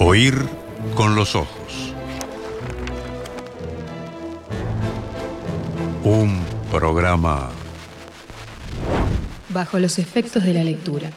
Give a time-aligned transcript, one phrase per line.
[0.00, 0.34] Oír
[0.94, 1.92] con los ojos.
[6.04, 6.40] Un
[6.70, 7.50] programa
[9.48, 11.10] bajo los efectos de la lectura.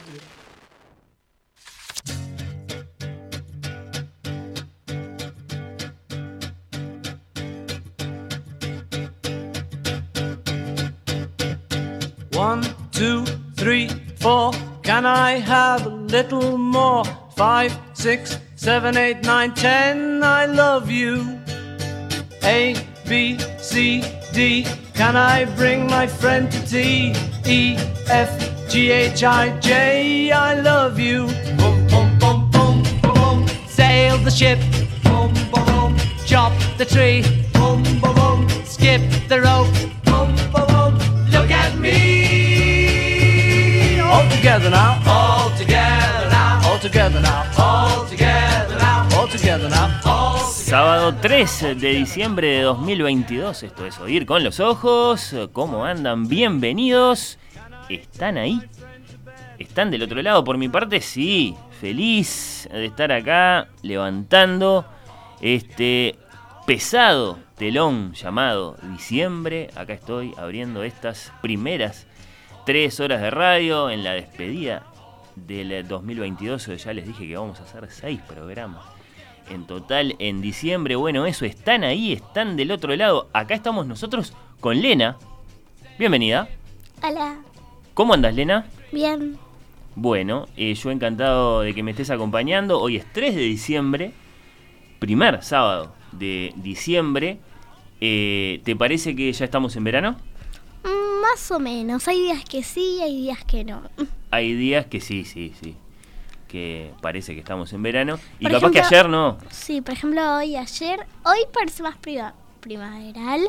[12.35, 12.61] One,
[12.91, 13.23] two,
[13.55, 13.89] three,
[14.19, 14.51] four.
[14.81, 17.03] Can I have a little more?
[17.35, 18.37] Five, six,
[18.81, 20.23] seven, eight, nine, ten.
[20.23, 21.39] I love you.
[22.43, 22.75] A,
[23.07, 24.03] B, C,
[24.33, 24.65] D.
[24.95, 27.13] Can I bring my friend to tea?
[27.45, 27.77] E,
[28.07, 28.31] F,
[28.67, 30.31] G, H, I, J.
[30.31, 31.27] I love you.
[31.59, 33.13] Boom, boom, boom, boom, boom.
[33.13, 33.47] boom.
[33.67, 34.57] Sail the ship.
[35.03, 35.95] Boom, boom, boom.
[36.25, 37.21] Chop the tree.
[37.53, 38.49] Boom, boom, boom.
[38.65, 39.69] Skip the rope.
[40.05, 40.93] Boom, boom, boom.
[41.29, 41.99] Look at me.
[43.99, 44.99] All together now.
[45.05, 45.30] All
[50.71, 55.35] Sábado 3 de diciembre de 2022, esto es Oír con los Ojos.
[55.51, 56.29] ¿Cómo andan?
[56.29, 57.37] Bienvenidos.
[57.89, 58.61] ¿Están ahí?
[59.59, 60.45] ¿Están del otro lado?
[60.45, 61.57] Por mi parte, sí.
[61.81, 64.85] Feliz de estar acá levantando
[65.41, 66.15] este
[66.65, 69.71] pesado telón llamado diciembre.
[69.75, 72.07] Acá estoy abriendo estas primeras
[72.65, 74.85] tres horas de radio en la despedida
[75.35, 76.81] del 2022.
[76.81, 79.01] Ya les dije que vamos a hacer seis programas
[79.49, 80.95] en total en diciembre.
[80.95, 83.29] Bueno, eso, están ahí, están del otro lado.
[83.33, 85.17] Acá estamos nosotros con Lena.
[85.99, 86.47] Bienvenida.
[87.03, 87.37] Hola,
[87.93, 88.65] ¿Cómo andas, Lena?
[88.91, 89.37] bien.
[89.95, 92.79] Bueno, eh, yo encantado de que me estés acompañando.
[92.79, 94.13] Hoy es 3 de diciembre,
[94.99, 97.39] primer sábado de diciembre.
[97.99, 100.15] Eh, ¿Te parece que ya estamos en verano?
[100.83, 102.07] Mm, Más o menos.
[102.07, 103.81] Hay días que sí y hay días que no.
[104.31, 105.75] Hay días que sí, sí, sí.
[106.51, 108.19] Que parece que estamos en verano.
[108.39, 109.37] Y Por capaz que ayer no.
[109.51, 110.99] Sí, por ejemplo, hoy, ayer.
[111.23, 111.95] Hoy parece más
[112.59, 113.39] primaveral.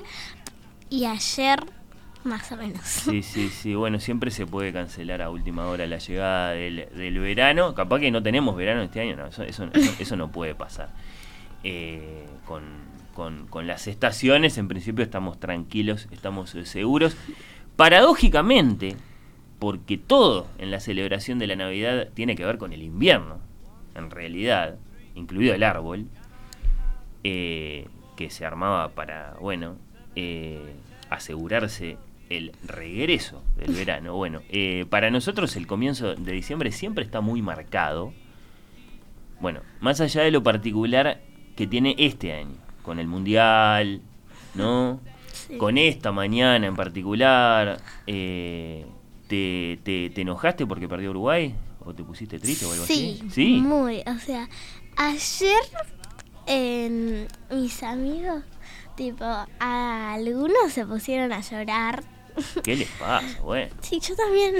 [0.88, 1.58] Y ayer,
[2.22, 2.82] más o menos.
[2.84, 3.74] Sí, sí, sí.
[3.74, 7.74] Bueno, siempre se puede cancelar a última hora la llegada del, del verano.
[7.74, 10.90] Capaz que no tenemos verano este año, no, eso, eso, eso- eso no puede pasar.
[11.64, 12.62] Eh, con,
[13.14, 17.16] con- con las estaciones, en principio estamos tranquilos, estamos eh, seguros.
[17.74, 18.96] Paradójicamente,
[19.62, 23.38] porque todo en la celebración de la Navidad tiene que ver con el invierno,
[23.94, 24.74] en realidad,
[25.14, 26.08] incluido el árbol,
[27.22, 27.86] eh,
[28.16, 29.76] que se armaba para, bueno,
[30.16, 30.74] eh,
[31.10, 31.96] asegurarse
[32.28, 34.16] el regreso del verano.
[34.16, 38.12] Bueno, eh, para nosotros el comienzo de diciembre siempre está muy marcado.
[39.40, 41.20] Bueno, más allá de lo particular
[41.54, 44.00] que tiene este año, con el Mundial,
[44.56, 44.98] ¿no?
[45.32, 45.56] Sí.
[45.56, 47.78] Con esta mañana en particular,
[48.08, 48.86] eh,
[49.32, 51.54] ¿te, te, te enojaste porque perdió Uruguay?
[51.86, 53.30] ¿O te pusiste triste o algo Sí, así?
[53.30, 53.48] Sí.
[53.62, 54.00] muy.
[54.06, 54.46] O sea,
[54.96, 55.62] ayer
[56.46, 58.42] en mis amigos,
[58.96, 59.24] tipo,
[59.58, 62.04] algunos se pusieron a llorar.
[62.62, 63.40] ¿Qué les pasa?
[63.42, 63.74] Bueno.
[63.82, 64.54] Sí, yo también.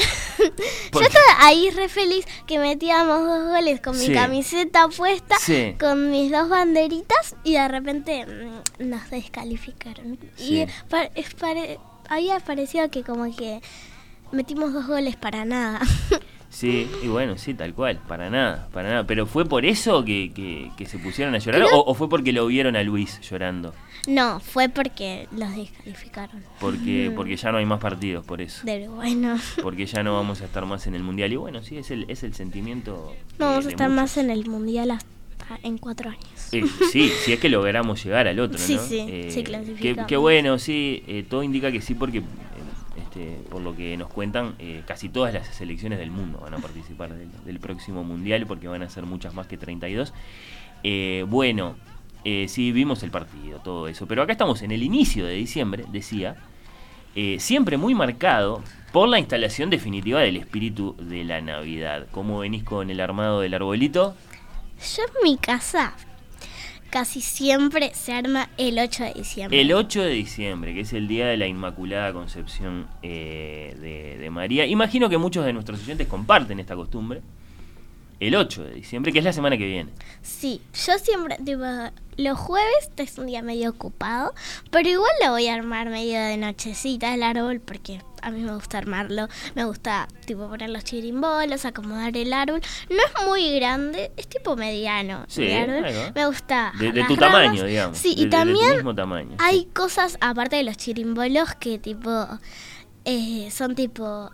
[0.90, 1.18] ¿Por yo qué?
[1.18, 4.08] estaba ahí re feliz que metíamos dos goles con Sí.
[4.08, 5.74] mi camiseta puesta, Sí.
[5.80, 10.18] con mis dos banderitas y de repente mm, nos descalificaron.
[10.36, 10.62] Sí.
[10.62, 11.78] Y pa- es pare-
[12.08, 13.62] había parecido que como que
[14.32, 15.80] metimos dos goles para nada.
[16.54, 19.06] Sí, y bueno, sí, tal cual, para nada, para nada.
[19.06, 22.30] ¿Pero fue por eso que, que- que se pusieron a llorar o, o fue porque
[22.30, 23.72] lo vieron a Luis llorando?
[24.06, 26.42] no, fue porque los descalificaron.
[26.60, 27.14] Porque, Mm.
[27.14, 28.66] porque ya no hay más partidos, por eso.
[28.66, 29.38] De bueno.
[29.62, 31.32] Porque ya no vamos a estar más en el Mundial.
[31.32, 33.14] Y bueno, sí, es el, es el sentimiento.
[33.38, 34.02] No vamos a estar muchos.
[34.02, 35.06] más en el mundial hasta
[35.62, 36.22] en cuatro años.
[36.52, 38.82] Eh, sí, si es que logramos llegar al otro, Sí, ¿no?
[38.82, 40.06] sí, Eh, sí, qué, clasificamos.
[40.06, 42.22] qué bueno, sí, eh, todo indica que sí, porque
[43.12, 46.58] este, por lo que nos cuentan, eh, casi todas las selecciones del mundo van a
[46.58, 50.14] participar del, próximo mundial, porque van a ser muchas más que 32.
[50.82, 51.76] Eh, bueno,
[52.24, 55.84] eh, sí, vimos el partido, todo eso, pero acá estamos en el inicio de diciembre,
[55.92, 56.36] decía,
[57.14, 58.62] eh, siempre muy marcado
[58.92, 62.06] por la instalación definitiva del espíritu de la Navidad.
[62.12, 64.16] ¿Cómo venís con el armado del arbolito?
[64.96, 65.94] Yo en mi casa
[66.92, 69.60] casi siempre se arma el 8 de diciembre.
[69.60, 74.30] El 8 de diciembre, que es el día de la Inmaculada Concepción eh, de, de
[74.30, 74.66] María.
[74.66, 77.22] Imagino que muchos de nuestros oyentes comparten esta costumbre.
[78.20, 79.90] El 8 de diciembre, que es la semana que viene.
[80.20, 81.64] Sí, yo siempre, tipo,
[82.18, 84.34] los jueves es un día medio ocupado,
[84.70, 88.54] pero igual lo voy a armar medio de nochecita el árbol porque a mí me
[88.54, 92.60] gusta armarlo, me gusta, tipo, poner los chirimbolos, acomodar el árbol.
[92.88, 96.12] No es muy grande, es tipo mediano Sí, va.
[96.14, 97.18] Me gusta De, tu ramas.
[97.18, 97.98] tamaño, digamos.
[97.98, 99.36] Sí, de- y también tamaño.
[99.38, 99.68] hay sí.
[99.74, 102.26] cosas, aparte de los chirimbolos, que tipo,
[103.04, 104.30] eh, son tipo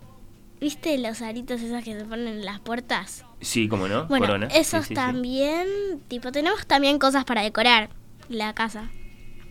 [0.61, 3.25] ¿viste los aritos esos que se ponen en las puertas?
[3.41, 4.47] Sí, como no, Bueno, corona.
[4.47, 4.93] esos Sí, sí, sí.
[4.93, 5.67] también,
[6.09, 7.89] tipo, tenemos también cosas para decorar
[8.27, 8.89] la casa.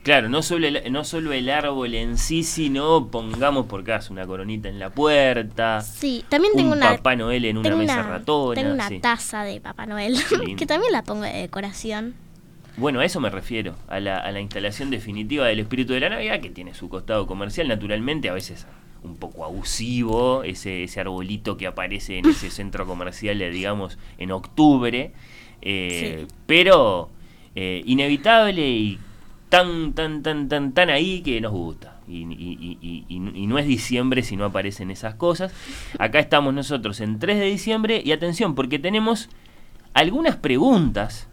[0.09, 4.27] Claro, no solo, el, no solo el árbol en sí, sino pongamos por caso una
[4.27, 5.83] coronita en la puerta.
[5.83, 6.97] Sí, también un tengo una...
[6.97, 8.55] Papá Noel en una mesa una, ratona.
[8.59, 9.01] Tengo una sí.
[9.01, 10.17] taza de Papá Noel,
[10.57, 12.15] que también la pongo de decoración.
[12.79, 16.09] Bueno, a eso me refiero, a la, a la instalación definitiva del espíritu de la
[16.09, 18.67] Navidad, que tiene su costado comercial, naturalmente, a veces
[19.03, 25.13] un poco abusivo, ese, ese arbolito que aparece en ese centro comercial, digamos, en octubre,
[25.61, 26.35] eh, Sí.
[26.47, 27.11] pero
[27.55, 28.99] eh, inevitable y
[29.49, 31.97] tan, tan, tan, tan, tan ahí que nos gusta.
[32.09, 35.53] Y, y- y- y- no es diciembre si no aparecen esas cosas.
[35.99, 39.29] Acá estamos nosotros en 3 de diciembre y atención, porque tenemos
[39.95, 41.29] algunas preguntas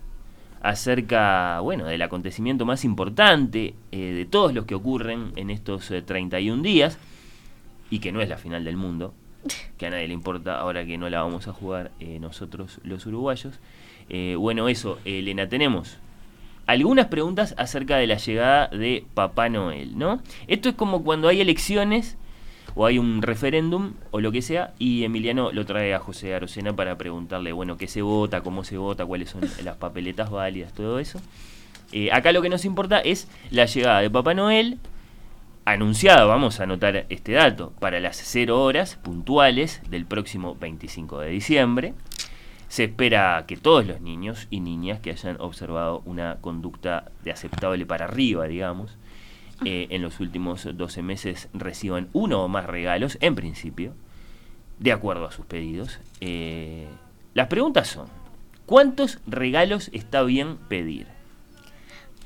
[0.61, 6.01] acerca, bueno, del acontecimiento más importante eh, de todos los que ocurren en estos eh,
[6.01, 6.97] 31 días
[7.89, 9.13] y que no es la final del mundo,
[9.77, 13.05] que a nadie le importa ahora que no la vamos a jugar eh, nosotros los
[13.05, 13.59] uruguayos.
[14.09, 15.97] Eh, bueno, eso, Elena, tenemos
[16.65, 20.21] algunas preguntas acerca de la llegada de Papá Noel, ¿no?
[20.47, 22.17] Esto es como cuando hay elecciones
[22.75, 26.75] o hay un referéndum o lo que sea y Emiliano lo trae a José Arocena
[26.75, 30.99] para preguntarle, bueno, qué se vota, cómo se vota, cuáles son las papeletas válidas, todo
[30.99, 31.19] eso.
[31.91, 34.79] Eh, acá lo que nos importa es la llegada de Papá Noel,
[35.63, 41.29] anunciada, vamos a anotar este dato, para las 0 horas puntuales del próximo 25 de
[41.29, 41.93] diciembre.
[42.75, 47.85] Se espera que todos los niños y niñas que hayan observado una conducta de aceptable
[47.85, 48.97] para arriba, digamos,
[49.63, 53.93] eh, en los últimos 12 meses reciban uno o más regalos, en principio,
[54.77, 56.01] de acuerdo a sus pedidos.
[56.19, 56.89] Eh,
[57.33, 58.07] las preguntas son,
[58.65, 61.14] ¿cuántos regalos está bien pedir?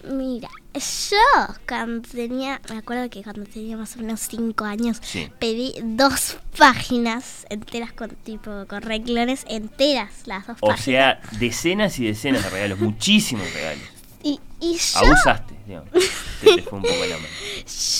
[0.03, 5.29] Mira, yo cuando tenía, me acuerdo que cuando tenía más o menos 5 años, Sí.
[5.39, 10.85] pedí dos páginas enteras con tipo, con renglones enteras, las dos O páginas.
[10.85, 13.83] sea, decenas y decenas de regalos, muchísimos regalos.
[14.23, 15.89] y, y yo, Abusaste, digamos.
[15.91, 17.27] Te, te fue un poco la mano.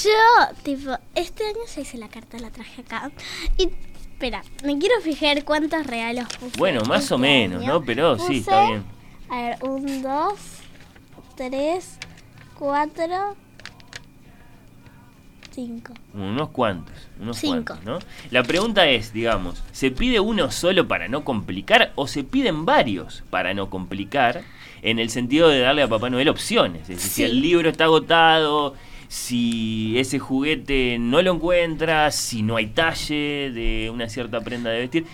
[0.04, 3.12] yo, tipo, este año ya hice la carta, la traje acá.
[3.58, 3.70] Y,
[4.14, 6.58] espera, me quiero fijar cuántos regalos puse.
[6.58, 7.74] Bueno, más este o menos, año.
[7.74, 7.84] ¿no?
[7.86, 8.84] Pero sí, está bien.
[9.30, 10.40] A ver, un, dos,
[11.40, 11.98] tres,
[12.58, 13.38] cuatro,
[15.52, 15.94] cinco.
[16.14, 17.76] Unos cuantos, unos Cinco.
[17.76, 18.00] cuantos, ¿no?
[18.30, 23.24] La pregunta es, digamos, ¿se pide uno solo para no complicar o se piden varios
[23.30, 24.44] para no complicar?
[24.82, 26.84] En el sentido de darle a Papá Noel opciones.
[26.84, 28.76] Es decir, si el libro está agotado,
[29.08, 34.80] si ese juguete no lo encuentra, si no hay talle de una cierta prenda de
[34.80, 35.06] vestir,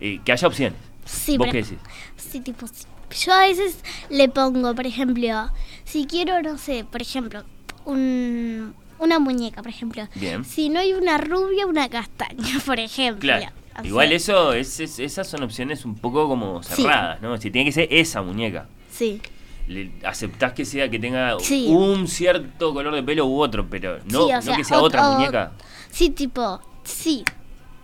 [0.00, 0.91] eh, que haya opciones.
[1.04, 1.78] Sí, ¿Vos pero- qué decís?
[2.16, 2.84] Sí, tipo, sí.
[3.24, 3.76] yo a veces
[4.10, 5.50] le pongo, por ejemplo,
[5.84, 7.42] si quiero, no sé, por ejemplo,
[7.84, 10.06] un, una muñeca, por ejemplo.
[10.14, 10.44] Bien.
[10.44, 13.20] Si no hay una rubia, una castaña, por ejemplo.
[13.20, 13.52] Claro.
[13.80, 16.82] O Igual sea, eso, es, es- esas son opciones un poco como Sí.
[16.82, 17.36] cerradas, ¿no?
[17.38, 18.66] Si tiene que ser esa muñeca.
[18.92, 19.20] Sí,
[19.66, 21.66] le aceptás que sea que tenga Sí.
[21.70, 24.82] un cierto color de pelo u otro, pero no, Sí, no sea, que sea ot-
[24.82, 25.52] otra o- muñeca.
[25.90, 27.24] sí, tipo, sí.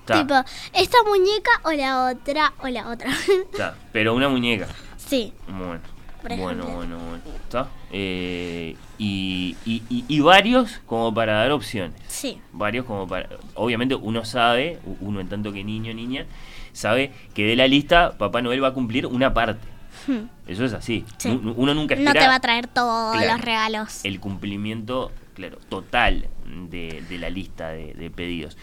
[0.09, 0.35] Ta, Tipo,
[0.73, 3.11] esta muñeca o la otra o la otra.
[3.57, 4.67] ta, pero una muñeca.
[4.97, 5.81] sí, Bueno,
[6.23, 7.23] bueno, bueno, bueno.
[7.45, 7.69] ¿Está?
[7.93, 11.95] Eh, y, y- y- y varios como para dar opciones.
[12.09, 12.41] sí.
[12.53, 13.29] Varios como para...
[13.55, 16.25] Obviamente uno sabe, uno en tanto que niño niña,
[16.73, 19.67] sabe que de la lista Papá Noel va a cumplir una parte.
[20.07, 20.27] Hmm.
[20.47, 21.05] Eso es así.
[21.19, 21.29] Sí.
[21.29, 23.33] Uno nunca No espera te va a traer todos Claro.
[23.33, 24.05] los regalos.
[24.05, 26.29] el cumplimiento, claro, total
[26.71, 28.57] de, de la lista de, de pedidos.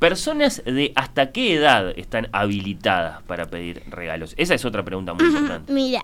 [0.00, 4.34] Personas de hasta qué edad están habilitadas para pedir regalos.
[4.38, 5.70] Esa es otra pregunta muy importante.
[5.72, 6.02] Mira,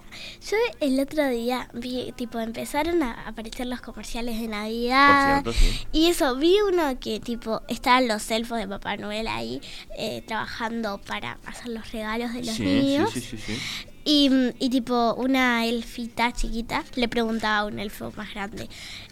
[0.49, 5.43] yo el otro día vi, tipo, empezaron a aparecer los comerciales de Navidad.
[5.43, 5.87] Por cierto, sí.
[5.93, 9.63] Y eso, vi uno que, tipo, estaban los elfos de Papá Noel ahí
[9.99, 13.11] eh, trabajando para hacer los regalos de los Sí, niños.
[13.11, 13.87] sí, sí, sí, sí.
[14.09, 18.69] Y, y, tipo, una elfita chiquita le preguntaba a un elfo más grande,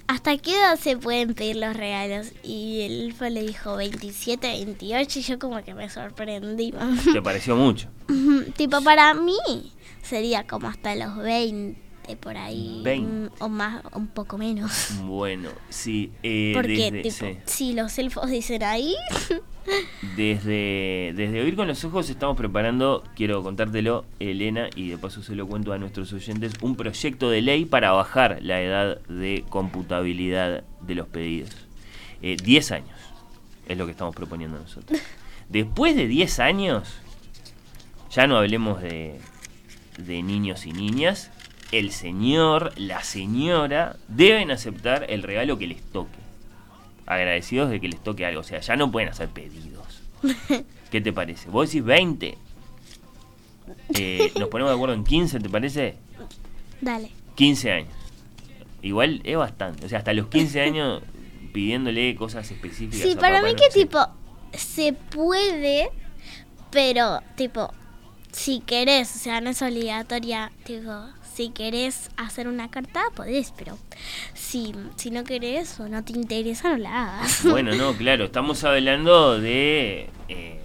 [0.07, 2.29] ¿hasta qué edad se pueden pedir los regalos?
[2.45, 6.73] Y el elfo le dijo 27, 28 y yo como que me sorprendí.
[7.13, 7.89] ¿Te pareció mucho?
[8.57, 9.73] Tipo, para mí
[10.05, 11.85] sería como hasta los 20
[12.21, 12.81] por ahí.
[12.85, 13.11] 20.
[13.11, 14.91] mm, O más, un poco menos.
[15.05, 16.13] Bueno, sí.
[16.23, 17.39] eh, Porque, desde, tipo, sí.
[17.47, 18.95] si los elfos dicen ahí,
[20.17, 25.35] Desde, desde Oír con los Ojos estamos preparando, quiero contártelo, Elena, y de paso se
[25.35, 30.65] lo cuento a nuestros oyentes, un proyecto de ley para bajar la edad de computabilidad
[30.83, 31.51] de los pedidos.
[32.21, 32.99] Eh, 10 años
[33.67, 35.01] es lo que estamos proponiendo nosotros.
[35.49, 36.93] Después de 10 años,
[38.11, 39.19] ya no hablemos de,
[39.99, 41.31] de niños y niñas,
[41.79, 46.25] el señor, la señora deben aceptar el regalo que les toque
[47.07, 48.41] agradecidos de que les toque algo.
[48.41, 50.03] O sea, ya no pueden hacer pedidos.
[50.91, 51.51] ¿Qué te parece?
[51.51, 52.39] ¿Vos decís 20?
[53.99, 55.97] Eh, ¿Nos ponemos de acuerdo en 15, te parece?
[56.81, 57.11] Dale.
[57.35, 57.95] 15 años.
[58.83, 59.87] Igual es bastante.
[59.87, 61.03] O sea, hasta los 15 años
[61.53, 63.09] pidiéndole cosas específicas.
[63.09, 63.99] Sí, para mí que tipo
[64.53, 65.91] se puede,
[66.71, 67.73] pero tipo
[68.33, 70.91] si querés, o sea, no es obligatoria, tipo
[71.35, 73.77] si querés hacer una carta, podés, pero
[74.35, 77.45] si, si no querés o no te interesa, no la hagas.
[77.51, 80.61] Bueno, no, claro, estamos hablando de eh,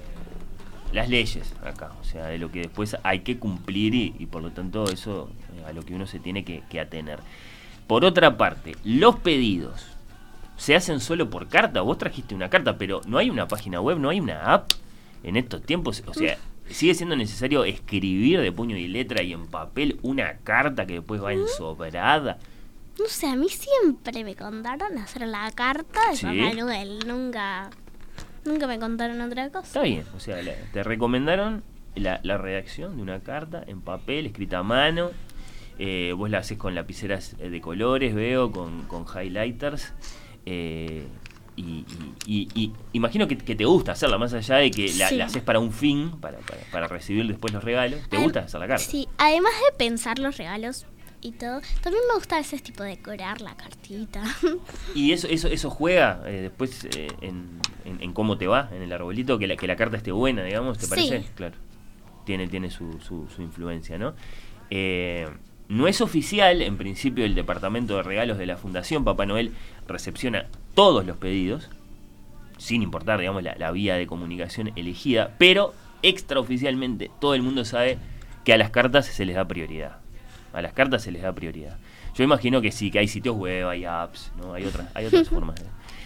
[0.94, 4.52] las leyes acá, o sea, de lo que después hay que cumplir y, por lo
[4.52, 7.20] tanto eso eh, a lo que uno se tiene que, que atener.
[7.88, 9.88] Por otra parte, los pedidos
[10.56, 11.82] se hacen solo por carta.
[11.82, 14.70] Vos trajiste una carta, pero no hay una página web, no hay una app
[15.24, 16.04] en estos tiempos.
[16.06, 16.38] O sea,
[16.70, 21.24] sigue siendo necesario escribir de puño y letra y en papel una carta que después
[21.24, 22.38] va ensobrada.
[23.00, 26.26] No sé, a mí siempre me contaron hacer la carta de ¿Sí?
[26.26, 27.70] Papá Noel, nunca,
[28.46, 29.66] nunca me contaron otra cosa.
[29.66, 31.64] Está bien, o sea, la- te recomendaron
[31.96, 35.12] la, la redacción de una carta en papel, escrita a mano.
[35.82, 39.94] eh, vos la haces con lapiceras eh, de colores, veo, con, con highlighters.
[40.46, 41.08] eh,
[41.60, 41.86] y,
[42.26, 45.16] y- y- imagino que, que te gusta hacerla, más allá de que la, Sí.
[45.16, 48.00] la haces para un fin, para, para, para recibir después los regalos.
[48.10, 48.84] ¿Te gusta hacer la carta?
[48.84, 50.86] Sí, además de pensar los regalos
[51.22, 54.24] y todo, también me gusta a veces tipo decorar la cartita.
[54.96, 58.82] Y eso, eso, eso juega eh, después eh, en, en- en cómo te va en
[58.82, 60.90] el arbolito, que la, que la carta esté buena, digamos, ¿te Sí.
[60.90, 61.26] parece?
[61.36, 61.56] Claro.
[62.26, 64.14] Tiene, tiene su, su, su influencia, ¿no?
[64.70, 65.28] Eh,
[65.68, 69.52] no es oficial, en principio, el departamento de regalos de la Fundación Papá Noel
[69.88, 70.48] recepciona
[70.80, 71.70] todos los pedidos,
[72.58, 77.98] sin importar, digamos, la, la vía de comunicación elegida, pero extraoficialmente todo el mundo sabe
[78.46, 79.98] que a las cartas se les da prioridad.
[80.54, 81.78] A las cartas se les da prioridad.
[82.16, 84.54] Yo imagino que sí, que hay sitios web, hay apps, ¿no?
[84.54, 85.66] hay otras, hay otras formas de,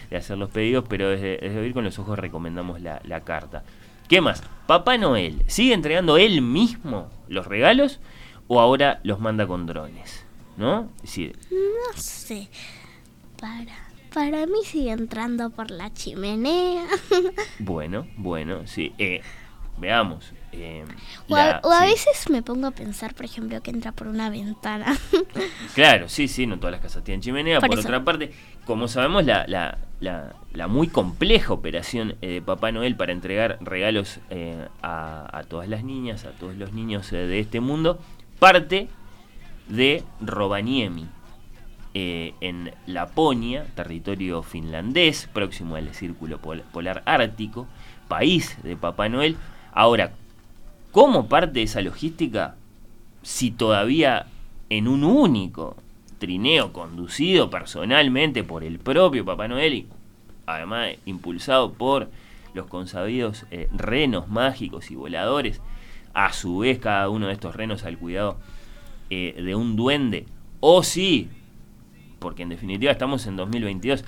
[0.09, 3.61] de hacer los pedidos, pero desde, desde Oír con los Ojos recomendamos la, la carta.
[4.07, 4.41] ¿Qué más?
[4.65, 7.99] ¿Papá Noel sigue entregando él mismo los regalos
[8.47, 10.25] o ahora los manda con drones?
[10.57, 10.89] ¿No?
[10.95, 12.49] Es decir, no sé.
[13.39, 13.82] Para,
[14.13, 16.85] para mí sigue entrando por la chimenea.
[17.59, 18.93] bueno, bueno, sí.
[18.97, 19.21] Eh,
[19.77, 20.31] veamos.
[20.51, 20.85] eh,
[21.29, 24.97] o, a, veces me pongo a pensar, por ejemplo, que entra por una ventana.
[25.73, 27.59] Claro, sí, sí, no todas las casas tienen chimenea.
[27.59, 28.31] Por otra parte,
[28.65, 33.57] como sabemos, la, la, la, la muy compleja operación eh, de Papá Noel para entregar
[33.61, 37.99] regalos eh, a, a todas las niñas, a todos los niños eh, de este mundo,
[38.37, 38.87] parte
[39.67, 41.07] de Rovaniemi,
[41.93, 47.67] eh, en Laponia, territorio finlandés, próximo al círculo pol- polar ártico,
[48.07, 49.37] país de Papá Noel.
[49.71, 50.13] Ahora,
[50.91, 52.55] ¿cómo parte de esa logística
[53.21, 54.27] si todavía
[54.69, 55.75] en un único
[56.19, 59.87] trineo conducido personalmente por el propio Papá Noel y
[60.45, 62.09] además impulsado por
[62.53, 65.59] los consabidos eh, renos mágicos y voladores,
[66.13, 68.37] a su vez cada uno de estos renos al cuidado
[69.09, 70.25] eh, de un duende,
[70.59, 71.29] o sí,
[72.23, 74.03] porque en definitiva estamos en 2022,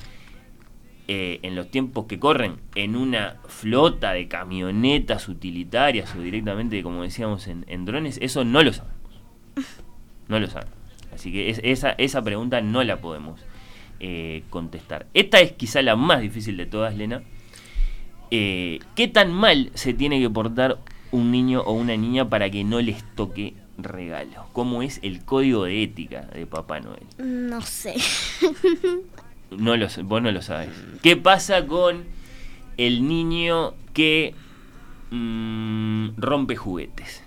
[1.07, 7.03] eh, en los tiempos que corren, en una flota de camionetas utilitarias o directamente, como
[7.03, 8.95] decíamos, en, en drones, eso no lo sabemos.
[10.27, 10.73] No lo sabemos.
[11.13, 13.39] Así que es- esa, esa pregunta no la podemos
[13.99, 15.05] eh, contestar.
[15.13, 17.21] Esta es quizá la más difícil de todas, Lena.
[18.31, 20.79] Eh, ¿Qué tan mal se tiene que portar
[21.11, 24.45] un niño o una niña para que no les toque regalos?
[24.53, 27.05] ¿Cómo es el código de ética de Papá Noel?
[27.17, 27.95] no sé.
[29.51, 30.69] No lo sé, vos no lo sabes.
[31.01, 32.03] ¿Qué pasa con
[32.77, 34.33] el niño que
[35.11, 37.23] mm, rompe juguetes?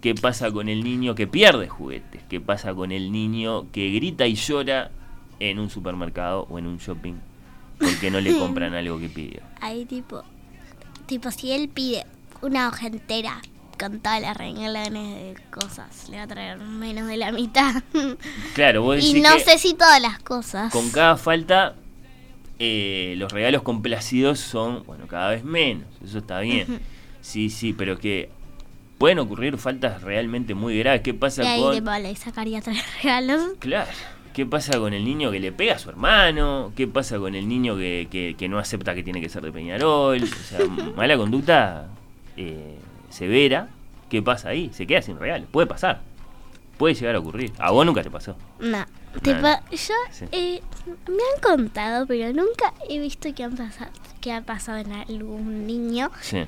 [0.00, 2.22] ¿Qué pasa con el niño que pierde juguetes?
[2.28, 4.90] ¿Qué pasa con el niño que grita y llora
[5.40, 7.14] en un supermercado o en un shopping
[7.78, 9.40] porque no le compran algo que pidió?
[9.60, 10.22] Ahí tipo,
[11.06, 12.04] tipo si él pide
[12.42, 13.40] una hoja entera
[13.78, 17.82] con todas las renglones de cosas, le va a traer menos de la mitad.
[18.54, 20.72] Claro, vos decís y no que sé si todas las cosas.
[20.72, 21.74] con cada falta
[22.58, 25.86] eh, los regalos complacidos son, bueno, cada vez menos.
[26.04, 26.80] Eso está bien.
[27.20, 28.30] Sí, sí, pero que
[28.98, 31.02] pueden ocurrir faltas realmente muy graves.
[31.02, 32.16] ¿Qué pasa y ahí con...
[32.16, 33.40] sacaría tres regalos.
[33.58, 33.90] Claro.
[34.32, 36.72] ¿Qué pasa con el niño que le pega a su hermano?
[36.76, 39.52] ¿Qué pasa con el niño que, que- que no acepta que tiene que ser de
[39.52, 40.22] Peñarol?
[40.22, 40.58] O sea,
[40.96, 41.86] mala conducta
[42.36, 42.78] eh,
[43.14, 43.68] severa.
[44.10, 44.70] ¿Qué pasa ahí?
[44.74, 45.48] Se queda sin regalos.
[45.50, 46.00] Puede pasar.
[46.78, 47.52] Puede llegar a ocurrir.
[47.58, 48.36] A vos nunca te pasó.
[48.60, 48.84] No.
[49.22, 50.24] Tipo, yo Sí.
[50.32, 53.90] eh, me han contado, pero nunca he visto que han pasado
[54.20, 56.44] que ha pasado en algún niño Sí.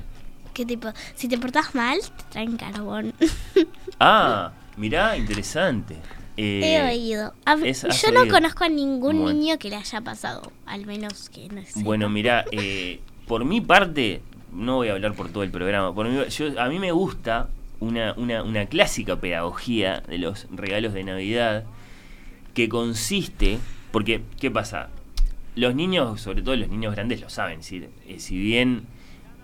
[0.53, 3.13] que tipo, si te portas mal, te traen carbón.
[3.99, 5.95] Ah, mirá, interesante.
[6.35, 7.33] Eh, He oído.
[7.45, 8.33] A es- has yo no oído.
[8.35, 9.39] conozco a ningún Bueno.
[9.39, 11.81] niño que le haya pasado, al menos que no sé.
[11.83, 14.21] Bueno, mira, eh, por mi parte,
[14.57, 15.93] no voy a hablar por todo el programa.
[16.57, 17.49] A mí me gusta
[17.79, 21.63] una, una, clásica pedagogía de los regalos de Navidad
[22.53, 23.59] que consiste,
[23.91, 24.89] porque, ¿qué pasa?
[25.55, 27.63] Los niños, sobre todo los niños grandes, lo saben.
[27.63, 28.83] Si, eh, si bien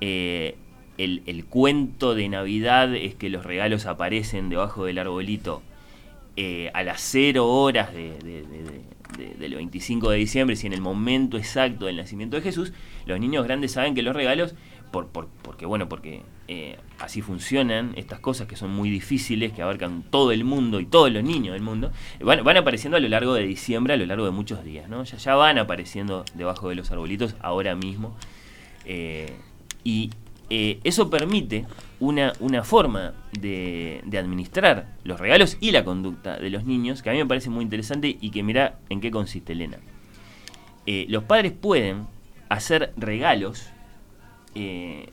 [0.02, 0.56] eh,
[0.98, 5.62] el, el cuento de Navidad es que los regalos aparecen debajo del arbolito
[6.36, 10.82] eh, a las 0 horas de- de- de- del 25 de diciembre, si en el
[10.82, 12.74] momento exacto del nacimiento de Jesús,
[13.06, 14.56] los niños grandes saben que los regalos,
[14.94, 19.64] por, por- porque bueno, porque eh, así funcionan estas cosas que son muy difíciles, que
[19.64, 23.34] abarcan todo el mundo y todos los niños del mundo, van, apareciendo a lo largo
[23.34, 25.04] de diciembre, a lo largo de muchos días, ¿no?
[25.04, 28.16] Ya, van apareciendo debajo de los arbolitos ahora mismo.
[28.86, 29.34] Eh,
[29.84, 30.12] y
[30.52, 31.66] eh, eso permite
[32.00, 37.10] una, una forma de, de administrar los regalos y la conducta de los niños que
[37.10, 39.78] a mí me parece muy interesante y que mira en qué consiste Elena.
[40.86, 42.06] Los padres pueden
[42.50, 43.70] hacer regalos
[44.56, 45.10] eh,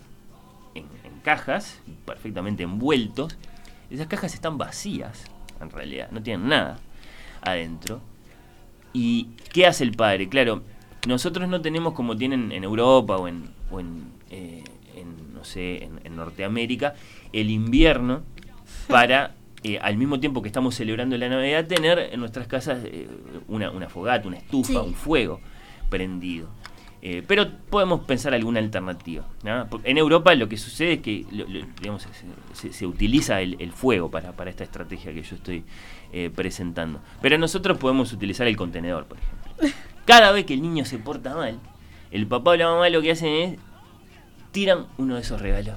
[0.75, 3.37] en, en cajas, perfectamente envueltos.
[3.91, 5.25] Esas cajas están vacías,
[5.61, 6.79] en realidad, no tienen nada
[7.43, 8.01] adentro.
[8.93, 10.29] ¿Y qué hace el padre?
[10.29, 10.63] Claro,
[11.07, 14.65] nosotros no tenemos como tienen en Europa o en, o en, eh,
[14.97, 16.95] en, no sé, en, en Norteamérica,
[17.33, 18.23] el invierno
[18.89, 23.09] para, eh, al mismo tiempo que estamos celebrando la Navidad, tener en nuestras casas eh,
[23.49, 24.77] una, una fogata, una estufa, Sí.
[24.77, 25.41] un fuego
[25.89, 26.49] prendido.
[27.03, 29.25] Eh, pero podemos pensar alguna alternativa.
[29.85, 31.47] En Europa lo que sucede es que lo-
[31.81, 32.09] digamos, se,
[32.53, 35.65] se- se utiliza el, el fuego para, para esta estrategia que yo estoy
[36.13, 37.01] eh, presentando.
[37.23, 39.79] Pero nosotros podemos utilizar el contenedor, por ejemplo.
[40.05, 41.59] Cada vez que el niño se porta mal,
[42.11, 43.59] el papá o la mamá lo que hacen es
[44.53, 45.77] tiran uno de esos regalos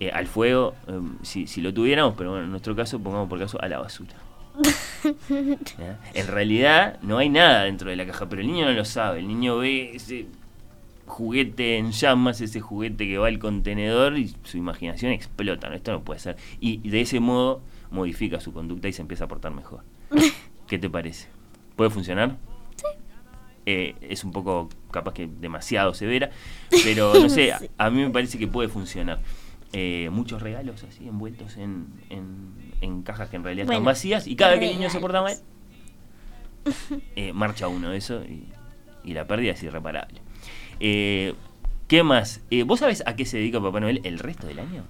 [0.00, 3.38] eh, al fuego, eh, si, si lo tuviéramos, pero bueno, en nuestro caso, pongamos por
[3.38, 4.14] caso, a la basura.
[5.78, 6.00] ¿Ya?
[6.14, 9.20] En realidad no hay nada dentro de la caja, pero el niño no lo sabe.
[9.20, 10.26] El niño ve ese
[11.06, 15.68] juguete en llamas, ese juguete que va al contenedor y su imaginación explota.
[15.68, 15.74] ¿no?
[15.74, 16.36] Esto no puede ser.
[16.60, 19.82] Y de ese modo modifica su conducta y se empieza a portar mejor.
[20.66, 21.28] ¿Qué te parece?
[21.76, 22.36] ¿Puede funcionar?
[23.66, 26.30] Eh, es un poco capaz que demasiado severa,
[26.84, 27.68] pero no sé, a- Sí.
[27.76, 29.18] a mí me parece que puede funcionar.
[29.72, 34.34] Eh, muchos regalos así envueltos en, en- en cajas que en realidad están vacías y
[34.36, 35.36] cada vez que el niño se porta mal,
[37.16, 38.44] eh, marcha uno de eso y,
[39.04, 40.20] y la pérdida es irreparable.
[40.80, 41.34] Eh,
[41.86, 42.40] ¿Qué más?
[42.50, 44.84] Eh, ¿Vos sabés a qué se dedica Papá Noel el resto del año?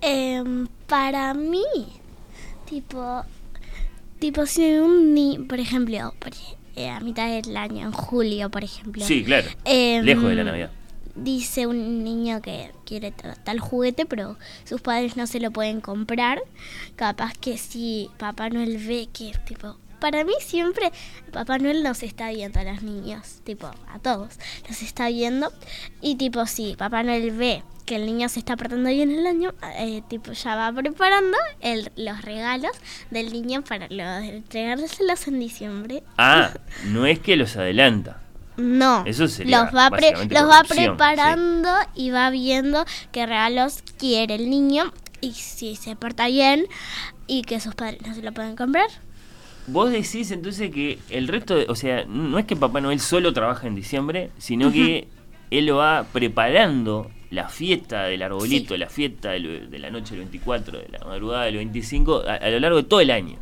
[0.00, 1.62] Em, para mí,
[2.68, 3.22] tipo,
[4.18, 6.32] tipo si un ni, por ejemplo, por
[6.76, 9.04] eh, a mitad del año, en julio, por ejemplo.
[9.04, 9.48] Sí, claro.
[9.64, 10.70] em, Lejos de la Navidad.
[11.14, 13.12] Dice un niño que quiere
[13.44, 16.40] tal juguete, pero sus padres no se lo pueden comprar.
[16.96, 20.92] Capaz que si Papá Noel ve que, tipo, para mí siempre
[21.32, 25.52] Papá Noel nos está viendo a los niños, tipo, a todos, los está viendo.
[26.00, 29.52] Y tipo, si Papá Noel ve que el niño se está portando bien el año,
[29.76, 32.70] eh, tipo, ya va preparando el- los regalos
[33.10, 36.02] del niño para lo- entregárselos en diciembre.
[36.16, 36.52] Ah,
[36.86, 38.22] no es que los adelanta.
[38.60, 44.34] No, Eso sería los va, pre- los va preparando y va viendo qué regalos quiere
[44.34, 46.66] el niño y si se porta bien
[47.26, 48.86] y que sus padres no se lo pueden comprar.
[49.66, 53.32] Vos decís entonces que el resto, de- o sea, no es que Papá Noel solo
[53.32, 55.06] trabaja en diciembre, sino que
[55.50, 58.80] él lo va preparando la fiesta del arbolito, Sí.
[58.80, 62.58] la fiesta de la noche del 24, de la madrugada del 25, a, a lo
[62.58, 63.36] largo de todo el año.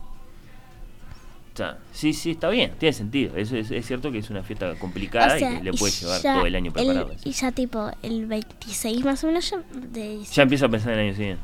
[1.59, 3.37] Sea, sí, sí, está bien, tiene sentido.
[3.37, 5.93] Eso es, es cierto que es una fiesta complicada O sea, y que le puede
[5.93, 7.15] llevar todo el año el- prepararla.
[7.25, 10.23] y ya tipo el 26 más o menos ya de.
[10.33, 11.43] Ya empieza a pensar en el año siguiente.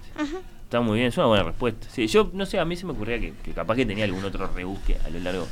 [0.62, 1.87] Está muy bien, es una buena respuesta.
[1.90, 4.24] Sí, yo no sé, a mí se me ocurría que, que capaz que tenía algún
[4.24, 5.46] otro rebusque a lo largo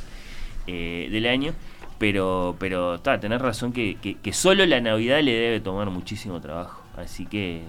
[0.67, 1.53] eh, del año,
[1.99, 6.39] pero pero está, tenés razón que, que, que solo la Navidad le debe tomar muchísimo
[6.41, 6.81] trabajo.
[6.97, 7.63] Así que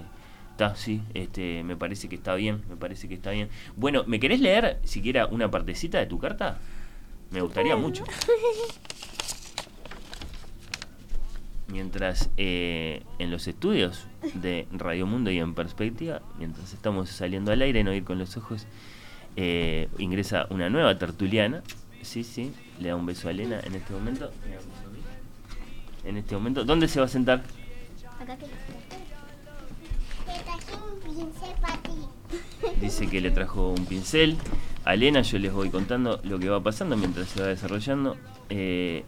[0.51, 3.49] está, sí, este, me parece que está bien, me parece que está bien.
[3.75, 6.57] Bueno, ¿me querés leer siquiera una partecita de tu carta?
[7.35, 8.03] Me gustaría mucho.
[11.67, 17.61] Mientras eh, en los estudios de Radio Mundo y en perspectiva, mientras estamos saliendo al
[17.61, 18.65] aire, no ir con los ojos,
[19.35, 21.61] eh, ingresa una nueva tertuliana.
[22.01, 24.31] Sí, sí, le da un beso a Elena en este momento.
[26.05, 27.43] En este momento, ¿dónde se va a sentar?
[28.21, 31.91] Acá que- Te traje un pincel para ti.
[32.79, 34.37] Dice que le trajo un pincel
[34.85, 38.15] a Elena yo les voy contando lo que va pasando mientras se va desarrollando.
[38.49, 39.03] Eh,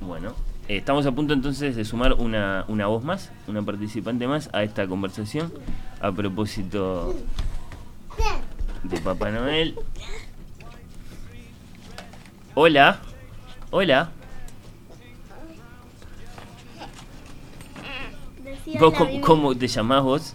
[0.00, 0.34] bueno,
[0.66, 4.64] eh, estamos a punto entonces de sumar una, una voz más, una participante más a
[4.64, 5.52] esta conversación
[6.00, 7.14] a propósito
[8.82, 9.76] de Papá Noel.
[12.54, 13.00] Hola,
[13.70, 14.10] hola.
[18.80, 20.34] ¿Vos cómo, cómo te llamás vos?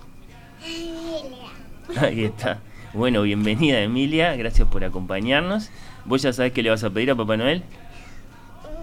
[1.98, 2.60] Ahí está.
[2.94, 5.70] Bueno, bienvenida Emilia, gracias por acompañarnos.
[6.06, 7.64] ¿Vos ya sabés qué le vas a pedir a Papá Noel?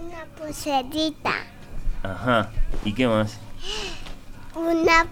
[0.03, 1.33] Una pulserita.
[2.03, 2.49] Ajá.
[2.83, 3.39] ¿Y qué más?
[4.55, 5.07] Una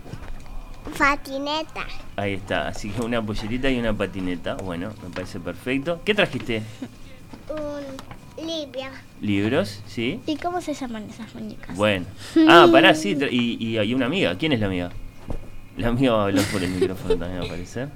[0.97, 1.87] patineta.
[2.15, 2.67] Ahí está.
[2.67, 4.55] Así que una pollerita y una patineta.
[4.55, 6.01] Bueno, me parece perfecto.
[6.03, 6.63] ¿Qué trajiste?
[7.47, 8.89] Un libro.
[9.21, 9.81] ¿Libros?
[9.87, 10.19] ¿Sí?
[10.25, 11.75] ¿Y cómo se llaman esas muñecas?
[11.75, 12.05] Bueno.
[12.47, 13.17] Ah, pará, sí.
[13.31, 14.37] Y, y hay una amiga.
[14.37, 14.91] ¿Quién es la amiga?
[15.79, 17.87] La amiga va a hablar por el micrófono también, va a aparecer.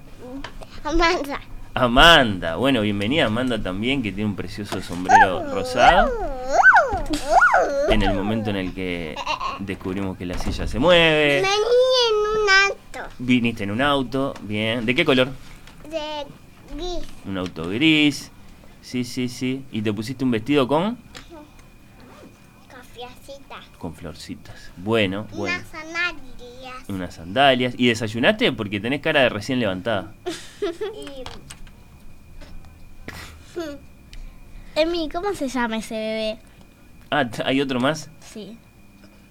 [0.86, 1.42] Amanda.
[1.74, 2.56] Amanda.
[2.56, 6.10] Bueno, bienvenida Amanda también, que tiene un precioso sombrero rosado.
[7.90, 9.16] En el momento en el que
[9.60, 11.42] descubrimos que la silla se mueve.
[11.42, 14.86] Vení en un alto Viniste en un auto, bien.
[14.86, 15.28] ¿De qué color?
[15.90, 16.26] de
[16.74, 17.06] gris.
[17.26, 18.32] Un auto gris.
[18.82, 19.66] Sí, sí, sí.
[19.74, 20.98] ¿Y te pusiste un vestido con?
[23.78, 24.72] Con florcitas.
[24.78, 25.56] Bueno, bueno.
[25.56, 26.90] Unas zanahorias.
[26.90, 27.74] Unas sandalias.
[27.78, 28.52] ¿Y desayunaste?
[28.52, 30.14] Porque tenés cara de recién levantada.
[30.96, 31.24] Y
[34.76, 36.38] Emi, ¿cómo se llama ese bebé?
[37.12, 38.10] Ah, ¿hay otro más?
[38.22, 38.58] Sí.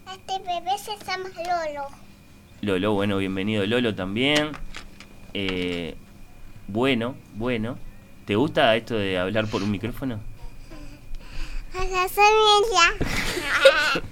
[0.09, 1.89] este bebé se llama Lolo.
[2.61, 4.53] Lolo, bueno, bienvenido Lolo también.
[5.35, 5.97] Eh,
[6.69, 7.77] bueno, bueno.
[8.25, 10.21] ¿Te gusta esto de hablar por un micrófono?
[11.75, 14.03] Hola, soy Emilia.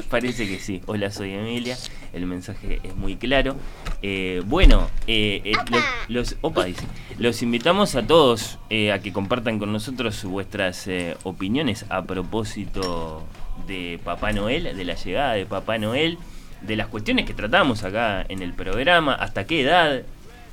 [0.10, 0.80] Parece que sí.
[0.86, 1.76] Hola, soy Emilia.
[2.12, 3.56] El mensaje es muy claro.
[4.02, 5.76] Eh, bueno, eh, eh, Opa.
[6.08, 6.84] lo- los, opa, dice.
[7.18, 13.24] los invitamos a todos eh, a que compartan con nosotros vuestras eh, opiniones a propósito
[13.66, 16.18] de Papá Noel, de la llegada de Papá Noel,
[16.62, 20.02] de las cuestiones que tratamos acá en el programa, hasta qué edad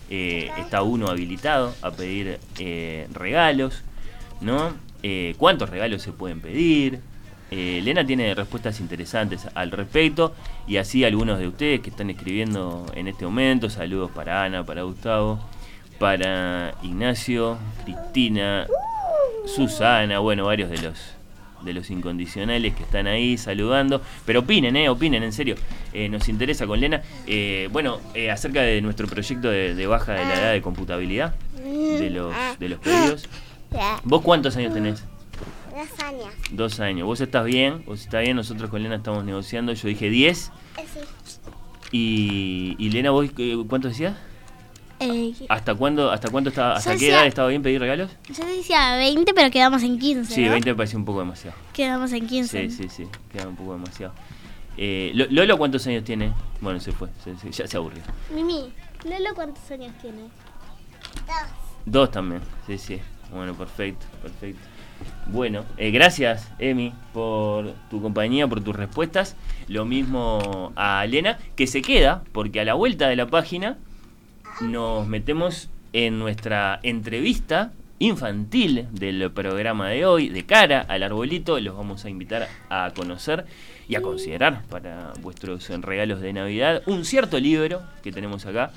[0.10, 3.84] eh, está uno habilitado a pedir eh, regalos,
[4.42, 4.74] ¿no?
[5.08, 7.00] Eh, ¿Cuántos regalos se pueden pedir?
[7.52, 10.34] Eh, Elena tiene respuestas interesantes al respecto
[10.68, 14.82] y así algunos de ustedes que están escribiendo en este momento, saludos para Ana, para
[14.82, 15.40] Gustavo,
[16.00, 18.66] para Ignacio, Cristina,
[19.46, 20.98] Susana, bueno, varios de los
[21.62, 25.56] de los incondicionales que están ahí saludando, pero opinen, eh, opinen, en serio,
[25.94, 30.14] Eh, nos interesa con Lena, eh, bueno, eh, acerca de nuestro proyecto de, de baja
[30.14, 33.30] de la edad de computabilidad de los, de los pedidos.
[34.04, 35.04] ¿Vos cuántos años tenés?
[35.74, 36.34] Dos años.
[36.52, 37.06] Dos años.
[37.06, 37.84] ¿Vos estás bien?
[37.86, 38.36] ¿Vos estás bien?
[38.38, 39.74] Nosotros con Lena estamos negociando.
[39.74, 40.38] Yo dije 10.
[40.38, 41.00] Sí.
[41.92, 44.16] Y, y Lena, ¿vos eh, cuánto decías?
[45.00, 48.10] Eh, ¿Hasta cuándo, hasta cuánto estaba, hasta qué decía- edad estaba bien pedir regalos?
[48.30, 50.34] yo decía 20, pero quedamos en 15.
[50.34, 50.52] Sí, ¿no?
[50.52, 51.58] 20 me pareció un poco demasiado.
[51.74, 52.70] Quedamos en 15.
[52.70, 54.14] Sí, sí, sí, queda un poco demasiado.
[54.78, 56.34] Eh, Lo- Lolo, ¿cuántos años tiene?
[56.62, 58.02] Bueno, se fue, se- se- ya se aburrió.
[58.34, 58.72] Mimi,
[59.04, 60.22] Lolo, ¿cuántos años tiene?
[60.22, 61.50] Dos.
[61.86, 63.00] Dos también, sí, sí.
[63.32, 64.62] Bueno, perfecto, perfecto.
[65.28, 69.36] Bueno, eh, gracias, Emi, por tu compañía, por tus respuestas.
[69.68, 73.78] Lo mismo a Elena, que se queda, porque a la vuelta de la página
[74.62, 81.60] nos metemos en nuestra entrevista infantil del programa de hoy, de cara al arbolito.
[81.60, 83.46] Los vamos a invitar a conocer
[83.88, 88.72] y a considerar para vuestros regalos de Navidad un cierto libro que tenemos acá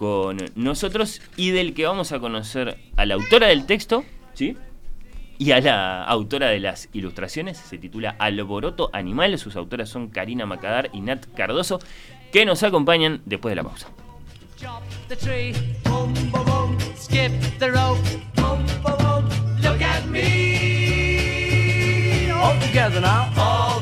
[0.00, 4.56] con nosotros y del que vamos a conocer a la autora del texto, ¿sí?
[5.36, 10.46] Y a la autora de las ilustraciones, se titula Alboroto Animal, sus autoras son Karina
[10.46, 11.80] Macadar y Nat Cardoso,
[12.32, 13.88] que nos acompañan después de la pausa.
[22.70, 23.80] Together now,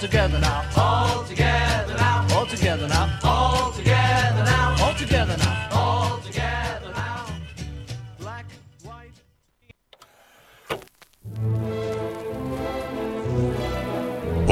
[0.00, 3.17] together now, all together now, all together now,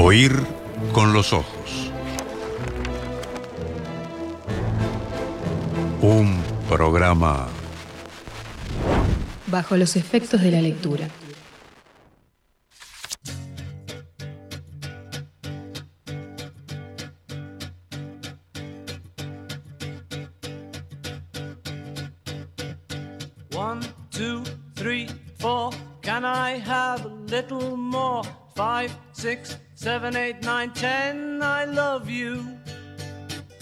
[0.07, 0.31] Oír
[0.93, 1.91] con los ojos.
[6.01, 7.49] Un programa
[9.47, 11.09] Bajo los efectos de la lectura.
[23.53, 24.41] One, two,
[24.73, 25.71] three, four.
[26.01, 28.23] Can I have a little more?
[28.55, 31.41] Five, six, seven, eight, nine, ten.
[31.41, 32.45] I love you.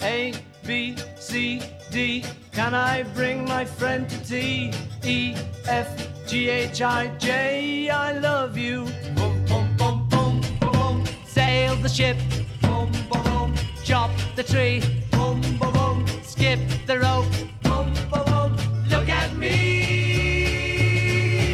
[0.02, 0.34] A,
[0.66, 1.62] B, C,
[1.92, 2.24] D.
[2.50, 4.72] Can I bring my friend to tea?
[5.04, 5.36] E,
[5.68, 5.88] F,
[6.26, 7.88] G, H, I, J.
[7.90, 8.86] I love you.
[9.14, 11.04] Boom, boom, boom, boom, boom, boom.
[11.28, 12.16] Sail the ship.
[12.60, 13.54] Boom, boom, boom.
[13.84, 14.82] Chop the tree.
[15.12, 16.04] Boom, boom, boom.
[16.24, 16.58] Skip
[16.88, 17.30] the rope.
[17.62, 18.56] Boom, boom, boom.
[18.90, 19.52] Look at me.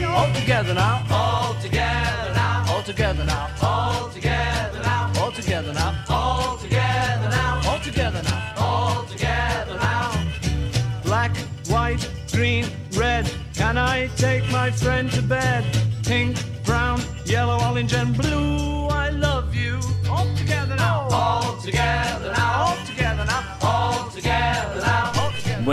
[0.04, 1.11] All together now.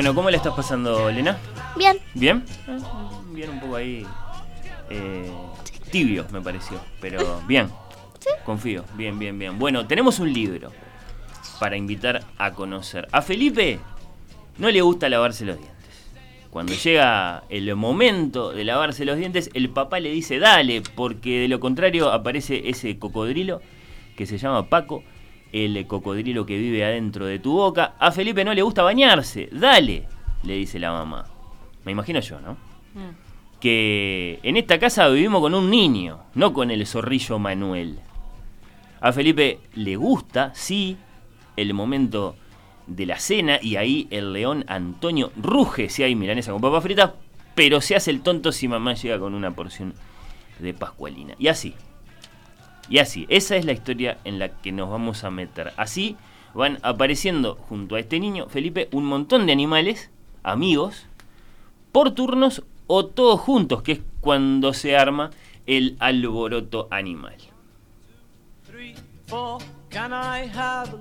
[0.10, 1.38] Bueno, ¿cómo le estás pasando, Elena?
[1.78, 2.44] Bien, ¿Bien?
[3.32, 4.04] Bien, un poco ahí.
[4.90, 5.32] eh,
[5.92, 6.82] tibio, me pareció.
[7.00, 7.70] Pero bien.
[8.44, 8.86] Confío.
[8.96, 9.60] Bien, bien, bien.
[9.60, 10.72] Bueno, tenemos un libro
[11.60, 13.08] para invitar a conocer.
[13.12, 13.80] A Felipe
[14.58, 16.10] no le gusta lavarse los dientes.
[16.50, 21.48] Cuando llega el momento de lavarse los dientes, el papá le dice dale, porque de
[21.50, 23.62] lo contrario aparece ese cocodrilo
[24.18, 25.04] que se llama Paco,
[25.52, 27.96] el cocodrilo que vive adentro de tu boca.
[28.00, 30.08] A Felipe no le gusta bañarse, dale,
[30.44, 31.26] le dice la mamá.
[31.86, 32.58] Me imagino yo, ¿no?
[33.60, 38.00] Que en esta casa vivimos con un niño, no con el zorrillo Manuel.
[39.02, 40.98] A Felipe le gusta, sí,
[41.56, 42.36] el momento
[42.88, 47.12] de la cena y ahí el león Antonio ruge si hay milanesa con papas fritas,
[47.56, 49.94] pero se hace el tonto si mamá llega con una porción
[50.60, 51.36] de pascualina.
[51.38, 51.76] Y así.
[52.90, 55.74] Y así, esa es la historia en la que nos vamos a meter.
[55.78, 56.18] Así
[56.54, 60.10] van apareciendo junto a este niño, Felipe, un montón de animales,
[60.44, 61.06] amigos,
[61.92, 65.30] por turnos o todos juntos, que es cuando se arma
[65.68, 67.36] el alboroto animal.
[68.66, 68.96] three,
[69.28, 69.60] four.
[69.90, 71.00] Can I have a.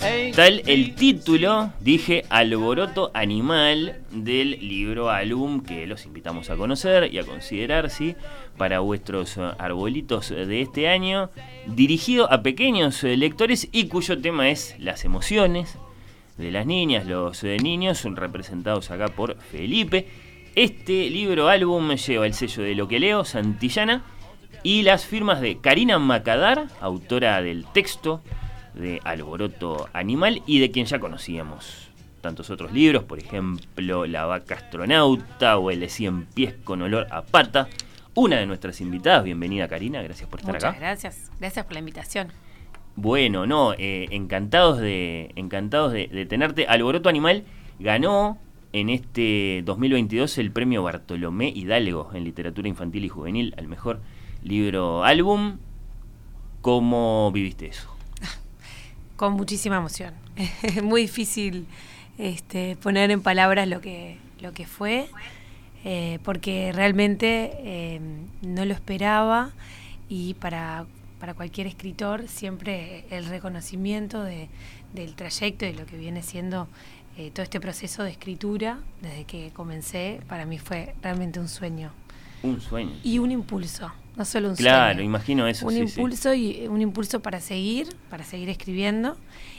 [0.00, 7.18] Tal el título, dije, Alboroto Animal del libro álbum que los invitamos a conocer y
[7.18, 8.16] a considerar, ¿sí?
[8.56, 11.28] Para vuestros arbolitos de este año,
[11.66, 15.76] dirigido a pequeños lectores y cuyo tema es las emociones
[16.38, 20.08] de las niñas, los eh, niños, representados acá por Felipe.
[20.54, 24.02] Este libro álbum lleva el sello de Lo que leo, Santillana,
[24.62, 28.22] y las firmas de Karina Macadar, autora del texto
[28.74, 34.56] de Alboroto Animal y de quien ya conocíamos tantos otros libros, por ejemplo La vaca
[34.56, 37.68] astronauta o El de 100 pies con olor a pata.
[38.14, 40.80] Una de nuestras invitadas, bienvenida Karina, gracias por estar Muchas acá.
[40.80, 41.30] gracias.
[41.38, 42.28] Gracias por la invitación.
[42.96, 46.66] Bueno, no, eh, encantados de encantados de, de tenerte.
[46.66, 47.44] Alboroto Animal
[47.78, 48.38] ganó
[48.72, 54.00] en este 2022 el premio Bartolomé Hidalgo en literatura infantil y juvenil al mejor
[54.42, 55.58] libro álbum.
[56.60, 57.99] ¿Cómo viviste eso?
[59.20, 60.14] Con muchísima emoción.
[60.62, 61.66] Es muy difícil
[62.16, 65.10] este, poner en palabras lo que, lo que fue,
[65.84, 68.00] eh, porque realmente eh,
[68.40, 69.50] no lo esperaba
[70.08, 70.86] y para,
[71.18, 74.48] para cualquier escritor siempre el reconocimiento de-
[74.94, 76.66] del trayecto y lo que viene siendo
[77.18, 81.92] eh, todo este proceso de escritura desde que comencé, para mí fue realmente un sueño
[82.42, 82.92] Un sueño.
[83.02, 85.06] y un impulso, no solo un Claro, sueño.
[85.06, 85.66] imagino eso.
[85.66, 86.00] un sí, sí.
[86.00, 89.16] impulso y un impulso para seguir, para seguir escribiendo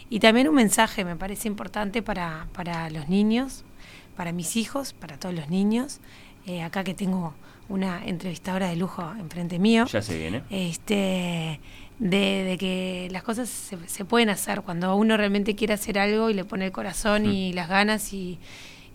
[0.09, 3.63] y también un mensaje me parece importante para, para los niños,
[4.17, 5.99] para mis hijos, para todos los niños.
[6.47, 7.33] Eh, acá que tengo
[7.69, 9.85] una entrevistadora de lujo enfrente mío.
[9.85, 10.41] Ya se viene.
[10.49, 11.59] Este,
[11.99, 16.29] de, de que las cosas se, se pueden hacer cuando uno realmente quiere hacer algo
[16.29, 18.39] y le pone el corazón y las ganas y,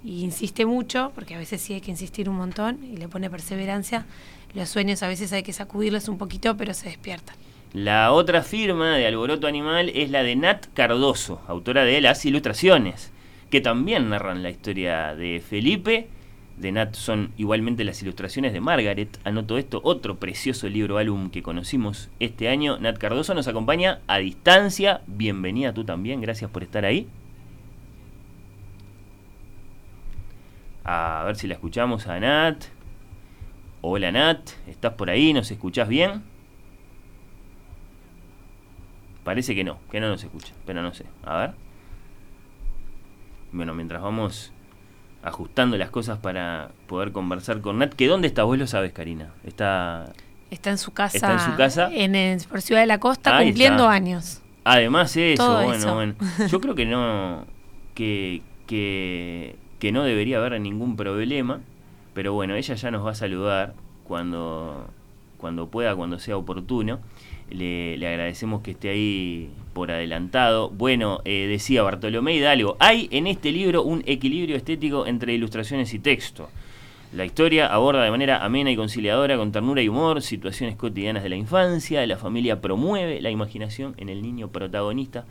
[0.06, 3.28] y insiste mucho, porque a veces sí hay que insistir un montón y le pone
[3.28, 4.06] perseverancia.
[4.54, 7.34] Los sueños a veces hay que sacudirlos un poquito, pero se despiertan.
[7.72, 13.10] La otra firma de Alboroto Animal es la de Nat Cardoso, autora de las ilustraciones,
[13.50, 16.06] que también narran la historia de Felipe.
[16.56, 19.18] De Nat son igualmente las ilustraciones de Margaret.
[19.24, 22.78] Anoto esto, otro precioso libro álbum que conocimos este año.
[22.78, 25.00] Nat Cardoso nos acompaña a distancia.
[25.08, 27.08] Bienvenida tú también, gracias por estar ahí.
[30.88, 32.62] A ver si la escuchamos a Nat.
[33.80, 35.32] Hola Nat, ¿estás por ahí?
[35.32, 36.22] ¿Nos escuchás bien?
[39.24, 41.04] Parece que no, que no nos escucha, pero no sé.
[41.24, 41.50] A ver.
[43.52, 44.52] Bueno, mientras vamos
[45.22, 49.32] ajustando las cosas para poder conversar con Nat, que dónde está, vos lo sabes, Karina.
[49.44, 50.12] Está
[50.50, 51.16] Está en su casa.
[51.16, 51.90] Está en su casa.
[51.92, 53.92] en- en- por Ciudad de la Costa, Ahí cumpliendo está.
[53.92, 54.42] años.
[54.62, 55.94] Además eso, Todo bueno, eso.
[55.94, 56.14] bueno.
[56.48, 57.44] Yo creo que no
[57.94, 61.60] que, que, que no debería haber ningún problema,
[62.14, 64.88] pero bueno, ella ya nos va a saludar cuando
[65.36, 66.98] cuando pueda, cuando sea oportuno.
[67.50, 70.70] Le, le agradecemos que esté ahí por adelantado.
[70.70, 76.00] Bueno, eh, decía Bartolomé Hidalgo, hay en este libro un equilibrio estético entre ilustraciones y
[76.00, 76.48] texto.
[77.12, 81.28] La historia aborda de manera amena y conciliadora, con ternura y humor, situaciones cotidianas de
[81.28, 82.04] la infancia.
[82.04, 85.24] La familia promueve la imaginación en el niño protagonista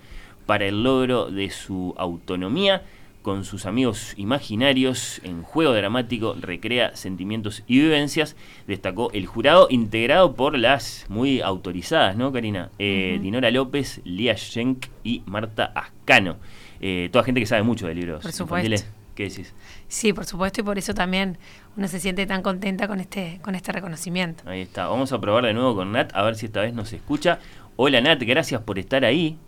[0.46, 2.84] para el logro de su autonomía.
[3.26, 8.36] Con sus amigos imaginarios en juego dramático recrea sentimientos y vivencias,
[8.68, 12.70] destacó el jurado integrado por las muy autorizadas, ¿no, Karina?
[12.78, 16.38] Eh, Dinora López, Lía Schenk y Marta Ascano.
[16.80, 18.22] Eh, toda gente que sabe mucho de libros.
[18.22, 18.86] Por supuesto.
[19.16, 19.56] ¿Qué decís?
[19.88, 21.40] Sí, por supuesto, y por eso también
[21.76, 24.48] uno se siente tan contenta con este, con este reconocimiento.
[24.48, 24.88] Ahí está.
[24.88, 27.40] Vamos a probar de nuevo con Nat, a ver si esta vez nos escucha.
[27.76, 29.40] Hola Nat, gracias por estar ahí.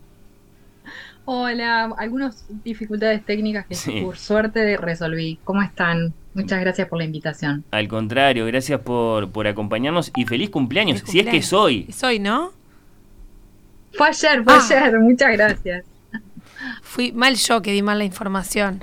[1.30, 5.38] Hola, algunas dificultades técnicas que por suerte resolví.
[5.44, 6.14] ¿Cómo están?
[6.34, 7.66] Muchas gracias por la invitación.
[7.72, 11.86] Al contrario, gracias por, por acompañarnos y feliz cumpleaños, si es que es hoy.
[11.90, 12.54] Es hoy, ¿no?
[13.92, 14.68] Fue ayer, fue ah.
[14.70, 15.86] ayer, muchas gracias.
[16.82, 18.80] Fui mal yo que di mal la información.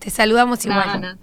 [0.00, 1.16] Te saludamos igual.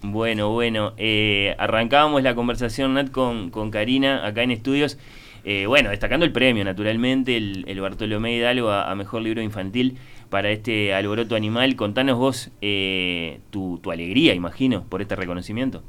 [0.00, 4.96] bueno, bueno, eh, arrancábamos la conversación, Nat, con, con Karina acá en estudios.
[5.44, 9.98] Eh, bueno, destacando el premio, naturalmente, el, Bartolomé Hidalgo a, Mejor Libro Infantil
[10.28, 11.76] para este alboroto animal.
[11.76, 15.82] Contanos vos eh, tu, tu, alegría, imagino, por este reconocimiento.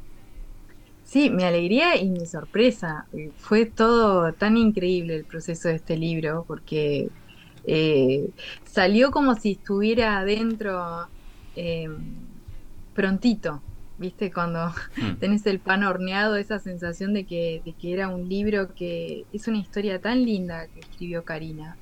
[1.04, 3.06] Sí, mi alegría y mi sorpresa.
[3.14, 7.10] Eh, fue todo tan increíble el proceso de este libro, porque
[8.66, 11.08] salió como si estuviera adentro
[12.94, 13.62] prontito.
[14.02, 14.34] ¿Viste?
[14.34, 15.16] Cuando hmm.
[15.20, 19.48] tenés el pan horneado, esa sensación de que, de que era un libro que es
[19.48, 21.78] una historia tan linda que escribió Karina,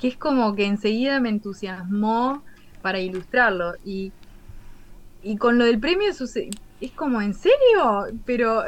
[0.00, 2.42] que es como que enseguida me entusiasmó
[2.82, 3.74] para ilustrarlo.
[3.84, 4.12] Y,
[5.22, 8.06] y con lo del premio es como, ¿en serio?
[8.24, 8.64] Pero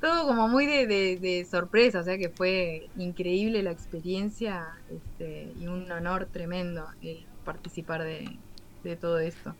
[0.00, 5.66] todo como muy de, de, sorpresa, o sea que fue increíble la experiencia este, y
[5.66, 6.84] un honor tremendo
[7.44, 8.38] participar de,
[8.84, 9.54] de todo esto.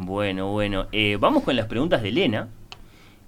[0.00, 0.86] Bueno, bueno.
[0.92, 2.48] Eh, vamos con las preguntas de Elena,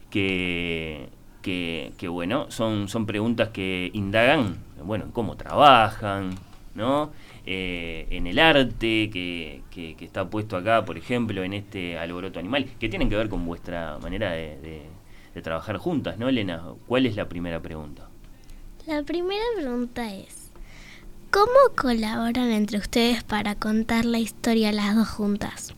[0.09, 1.09] que,
[1.43, 6.31] que, bueno, son, son preguntas que indagan, bueno, en cómo trabajan,
[6.75, 7.11] ¿no?
[7.45, 12.67] Eh, en el arte que, que, está puesto acá, por ejemplo, en este alboroto animal,
[12.79, 14.87] que tienen que ver con vuestra manera de,
[15.35, 16.63] de trabajar juntas, ¿no, Elena?
[16.87, 18.09] ¿Cuál es la primera pregunta?
[18.87, 20.51] La primera pregunta es,
[21.31, 25.75] ¿cómo colaboran entre ustedes para contar la historia las dos juntas?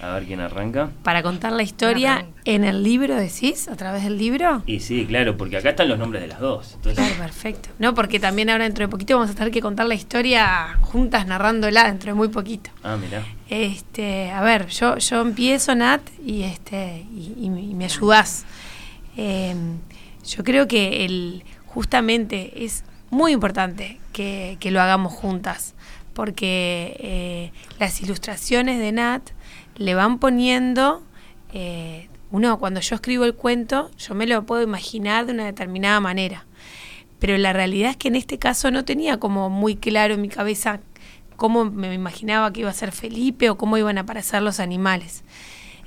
[0.00, 0.90] A ver quién arranca.
[1.02, 4.62] Para contar la historia en el libro, decís, a través del libro.
[4.66, 6.78] Y sí, claro, porque acá están los nombres de las dos.
[6.82, 7.70] Claro, perfecto.
[7.80, 11.26] No, porque también ahora dentro de poquito vamos a tener que contar la historia juntas
[11.26, 12.70] narrándola dentro de muy poquito.
[12.84, 13.24] Ah, mira.
[13.48, 18.44] Este, a ver, yo, yo empiezo, Nat, y este, y, me ayudás.
[19.16, 19.78] Em,
[20.24, 25.74] yo creo que el, justamente es muy importante que, que lo hagamos juntas
[26.14, 29.30] porque eh, las ilustraciones de Nat
[29.76, 31.02] le van poniendo,
[31.52, 36.00] eh, uno cuando yo escribo el cuento, yo me lo puedo imaginar de una determinada
[36.00, 36.46] manera,
[37.18, 40.28] pero la realidad es que en este caso no tenía como muy claro en mi
[40.28, 40.80] cabeza
[41.36, 45.24] cómo me imaginaba que iba a ser Felipe o cómo iban a aparecer los animales.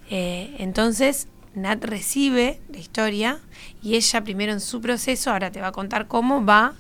[0.09, 3.39] Eh, entonces, Nat recibe la historia
[3.81, 6.73] y ella primero en su proceso, ahora te va a contar cómo va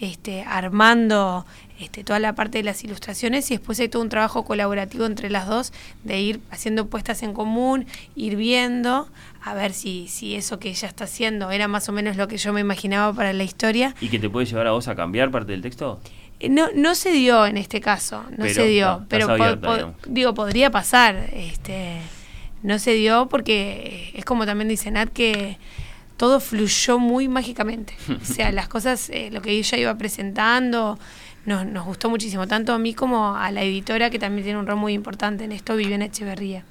[0.00, 1.46] este, armando
[1.78, 5.28] este, toda la parte de las ilustraciones y después hay todo un trabajo colaborativo entre
[5.28, 5.72] las dos
[6.04, 9.08] de ir haciendo puestas en común, ir viendo,
[9.42, 12.36] a ver si, si eso que ella está haciendo era más o menos lo que
[12.36, 13.94] yo me imaginaba para la historia.
[14.00, 16.00] ¿Y que te puede llevar a vos a cambiar parte del texto?
[16.40, 19.28] Eh, no, no se dio en este caso, no se dio, pero
[20.06, 21.98] digo, podría pasar, este,
[22.62, 25.58] no se dio porque es como también dice Nat que
[26.16, 30.98] todo fluyó muy mágicamente, o sea, las cosas, eh, lo que ella iba presentando,
[31.46, 34.66] nos, nos gustó muchísimo, tanto a mí como a la editora, que también tiene un
[34.66, 36.64] rol muy importante en esto, Viviana Echeverría.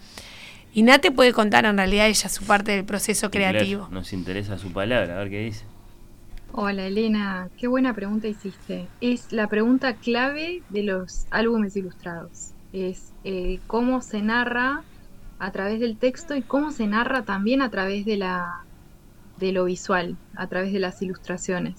[0.73, 3.87] Y Nate puede contar en realidad ella su parte del proceso creativo.
[3.91, 5.65] Nos interesa su palabra, a ver qué dice.
[6.51, 8.87] Hola Elena, qué buena pregunta hiciste.
[8.99, 12.51] Es la pregunta clave de los álbumes ilustrados.
[12.73, 14.83] Es eh, cómo se narra
[15.37, 18.63] a través del texto y cómo se narra también a través de, la,
[19.39, 21.75] de lo visual, a través de las ilustraciones.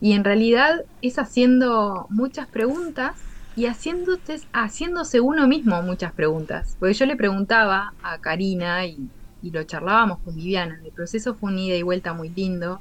[0.00, 3.16] Y en realidad es haciendo muchas preguntas
[3.54, 6.76] y haciéndose, haciéndose uno mismo muchas preguntas.
[6.78, 9.08] Porque yo le preguntaba a Karina y,
[9.42, 10.80] lo charlábamos con Viviana.
[10.84, 12.80] El proceso fue un ida y vuelta muy lindo,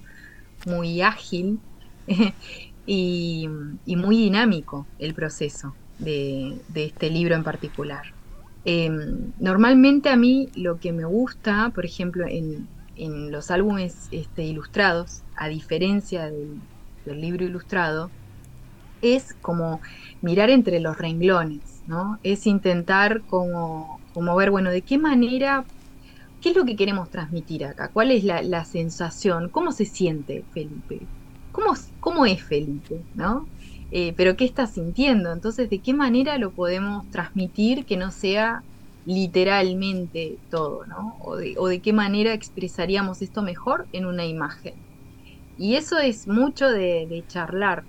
[0.65, 1.59] muy ágil
[2.85, 3.47] y,
[3.85, 8.13] muy dinámico el proceso de, este libro en particular.
[8.65, 12.67] Em, normalmente a mí lo que me gusta, por ejemplo, en,
[13.31, 16.59] los álbumes este, ilustrados, a diferencia del,
[17.09, 18.11] del libro ilustrado,
[19.01, 19.81] es como
[20.21, 22.19] mirar entre los renglones, ¿no?
[22.23, 25.65] Es intentar como, como ver, bueno, de qué manera,
[26.41, 31.09] qué es lo que queremos transmitir acá, cuál es la, sensación, cómo se siente Felipe,
[31.51, 33.49] cómo, cómo es Felipe, ¿no?
[33.91, 38.63] Eh, pero qué está sintiendo, entonces de qué manera lo podemos transmitir que no sea
[39.03, 41.17] literalmente todo, ¿no?
[41.19, 44.88] O de, o de qué manera expresaríamos esto mejor en una imagen.
[45.59, 47.87] Y eso es mucho de, de charlar,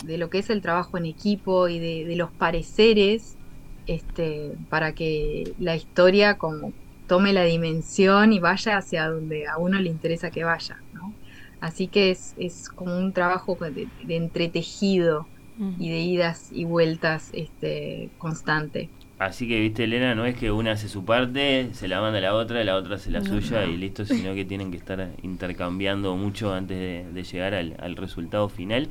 [0.00, 3.38] de lo que es el trabajo en equipo y de, de los pareceres,
[3.86, 6.74] este, para que la historia como
[7.06, 11.16] tome la dimensión y vaya hacia donde a uno le interesa que vaya, ¿no?
[11.60, 15.30] Así que es, es como un trabajo de, de entretejido
[15.76, 18.92] y de idas y vueltas este, constante.
[19.26, 22.22] Así que, viste, Elena, no es que una hace su parte, se la manda a
[22.22, 23.72] la otra, la otra hace la No, suya no.
[23.72, 27.96] y listo, sino que tienen que estar intercambiando mucho antes de, de llegar al, al
[27.96, 28.88] resultado final.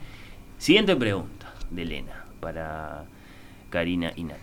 [0.57, 3.03] Siguiente pregunta de Elena para
[3.69, 4.39] Karina y Nat.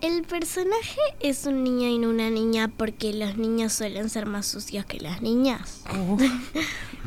[0.00, 4.46] El personaje es un niño y no una niña porque los niños suelen ser más
[4.46, 5.82] sucios que las niñas.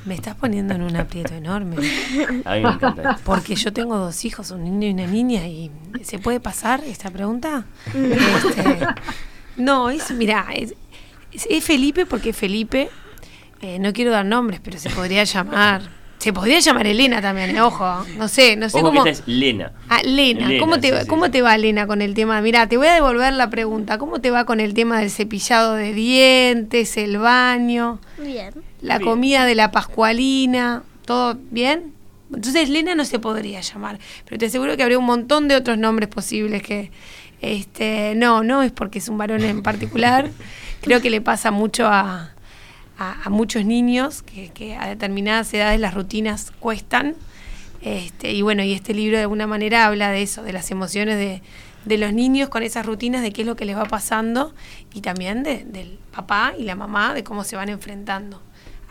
[0.06, 1.78] Me estás poniendo en un aprieto enorme.
[2.46, 3.18] A mí me encanta.
[3.24, 5.72] Porque yo tengo dos hijos, un niño y una niña, y
[6.04, 7.66] ¿se puede pasar esta pregunta?
[7.94, 8.12] Mm.
[8.12, 8.88] Este,
[9.56, 12.90] no, es, mira, es Felipe porque Felipe,
[13.62, 15.84] eh, no quiero dar nombres, pero se podría llamar,
[16.22, 19.10] se podría llamar Elena también, eh, ojo, no sé, no sé Ojo que cómo...
[19.10, 19.72] esta es Lena.
[19.90, 21.08] Ah, Lena, Lena, ¿cómo, te, sí, va- sí.
[21.08, 22.40] ¿cómo te va Lena con el tema?
[22.42, 25.74] Mira, te voy a devolver la pregunta, ¿cómo te va con el tema del cepillado
[25.74, 28.00] de dientes, el baño?
[28.20, 28.54] Bien.
[28.82, 29.10] la Bien.
[29.10, 31.94] comida de la Pascualina, ¿todo bien?
[32.34, 35.78] Entonces Lena no se podría llamar, pero te aseguro que habría un montón de otros
[35.78, 36.92] nombres posibles que,
[37.42, 40.30] este, no, no es porque es un varón en particular,
[40.82, 42.32] creo que le pasa mucho a,
[43.02, 47.16] a, a muchos niños que, que a determinadas edades las rutinas cuestan,
[47.82, 51.18] este, y bueno, y este libro de alguna manera habla de eso, de las emociones
[51.18, 51.42] de,
[51.86, 54.54] de los niños con esas rutinas, de qué es lo que les va pasando,
[54.94, 58.42] y también de- del papá y la mamá, de cómo se van enfrentando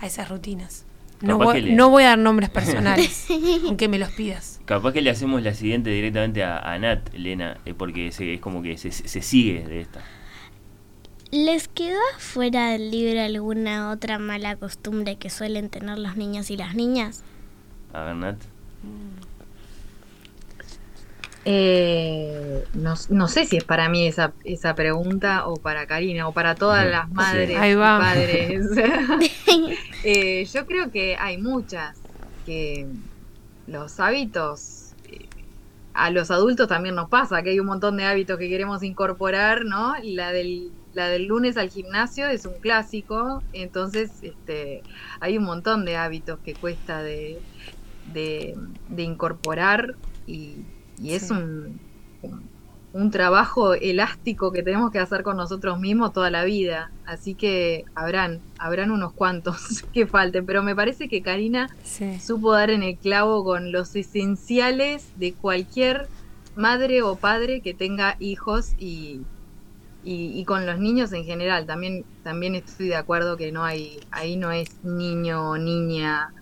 [0.00, 0.84] a esas rutinas.
[1.20, 3.26] No voy, le- no voy a dar nombres personales,
[3.66, 4.60] aunque me los pidas.
[4.64, 8.40] Capaz que le hacemos la siguiente directamente a, a Nat, Elena, eh, porque se- es
[8.40, 10.00] como que se, se sigue de esta.
[11.30, 16.56] ¿Les quedó fuera del libro alguna otra mala costumbre que suelen tener los niños y
[16.56, 17.22] las niñas?
[17.92, 18.36] A ver, Nat.
[21.44, 26.32] Eh, no, no sé si es para mí esa, esa pregunta o para Karina o
[26.32, 27.14] para todas las sí.
[27.14, 28.66] madres Ahí y padres.
[30.02, 31.98] Eh, yo creo que hay muchas
[32.46, 32.86] que
[33.66, 35.26] los hábitos eh,
[35.92, 39.66] a los adultos también nos pasa que hay un montón de hábitos que queremos incorporar,
[39.66, 39.94] ¿no?
[40.02, 44.84] La del la del lunes al gimnasio es un clásico, entonces este
[45.20, 47.44] hay un montón de hábitos que cuesta de,
[48.04, 48.54] de,
[48.88, 50.66] de incorporar y,
[50.96, 51.34] y es Sí.
[51.34, 51.80] un,
[52.20, 52.50] un,
[52.92, 56.94] un trabajo elástico que tenemos que hacer con nosotros mismos toda la vida.
[57.04, 59.56] Así que habrán, habrán unos cuantos
[59.92, 62.18] que falten, pero me parece que Karina Sí.
[62.20, 66.10] supo dar en el clavo con los esenciales de cualquier
[66.54, 69.28] madre o padre que tenga hijos y,
[70.04, 71.66] y, y con los niños en general.
[71.66, 76.32] También, también estoy de acuerdo que no hay, ahí no es niño o niña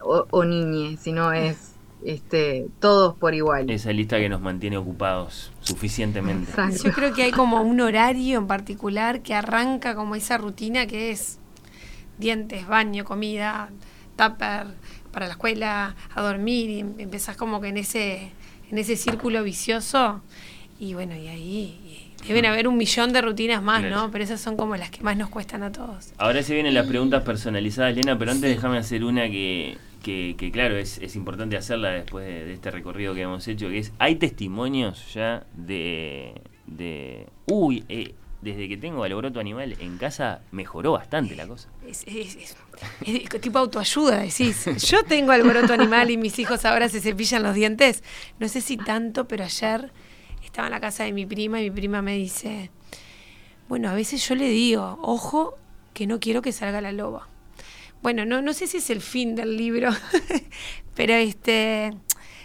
[0.00, 1.72] o, o niñe, sino es
[2.04, 3.70] este todos por igual.
[3.70, 6.50] Esa lista que nos mantiene ocupados suficientemente.
[6.50, 6.82] Exacto.
[6.84, 11.10] Yo creo que hay como un horario en particular que arranca como esa rutina que
[11.10, 11.38] es
[12.18, 13.70] dientes, baño, comida,
[14.16, 14.66] tupper
[15.12, 18.32] para la escuela, a dormir y em- empezás como que en ese
[18.70, 20.22] en ese círculo vicioso
[20.80, 21.80] y bueno, y ahí
[22.28, 23.96] deben haber un millón de rutinas más, Claro.
[23.96, 24.10] ¿no?
[24.10, 26.12] Pero esas son como las que más nos cuestan a todos.
[26.18, 30.50] Ahora se vienen las preguntas personalizadas, Elena, pero antes déjame hacer una que, que, que,
[30.50, 33.92] claro, es, es importante hacerla después de, de este recorrido que hemos hecho, que es,
[33.98, 36.34] hay testimonios ya de...
[36.66, 41.68] de uy, eh, desde que tengo alboroto animal en casa mejoró bastante la cosa.
[41.86, 42.56] Es, es- es-
[43.06, 44.64] es tipo autoayuda, decís.
[44.90, 48.02] Yo tengo alboroto animal y mis hijos ahora se cepillan los dientes.
[48.40, 49.92] No sé si tanto, pero ayer
[50.52, 52.70] estaba en la casa de mi prima y mi prima me dice,
[53.68, 55.56] bueno, a veces yo le digo, ojo,
[55.94, 57.26] que no quiero que salga la loba.
[58.02, 59.88] Bueno, no, no sé si es el fin del libro,
[60.94, 61.94] pero este,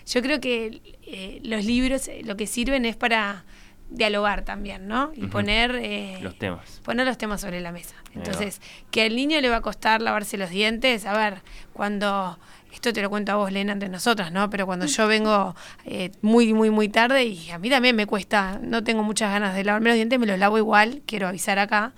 [0.05, 3.43] yo creo que eh, los libros eh, lo que sirven es para
[3.89, 5.11] dialogar también, ¿no?
[5.13, 5.75] Y poner...
[5.81, 6.79] eh, Los temas.
[6.85, 7.95] poner los temas sobre la mesa.
[8.13, 11.41] Entonces, que al niño le va a costar lavarse los dientes, a ver,
[11.73, 12.39] cuando,
[12.77, 14.49] esto te lo cuento a vos, Lena, entre nosotras, ¿no?
[14.51, 15.55] Pero cuando yo vengo
[15.85, 19.55] eh, muy, muy, muy tarde y a mí también me cuesta, no tengo muchas ganas
[19.55, 21.93] de lavarme los dientes, me los lavo igual, quiero avisar acá.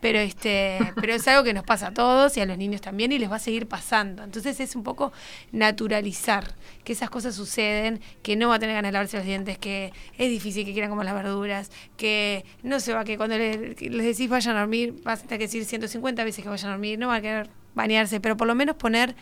[0.00, 3.12] Pero este, pero es algo que nos pasa a todos y a los niños también
[3.12, 4.22] y les va a seguir pasando.
[4.24, 5.10] Entonces es un poco
[5.52, 6.54] naturalizar
[6.84, 9.92] que esas cosas suceden, que no va a tener ganas de lavarse los dientes, que
[10.18, 13.88] es difícil que quieran comer las verduras, que no se va, que cuando le- que
[13.90, 16.72] les decís vayan a dormir, vas a tener que decir 150 veces que vayan a
[16.72, 19.16] dormir, no va a querer bañarse, pero por lo menos poner,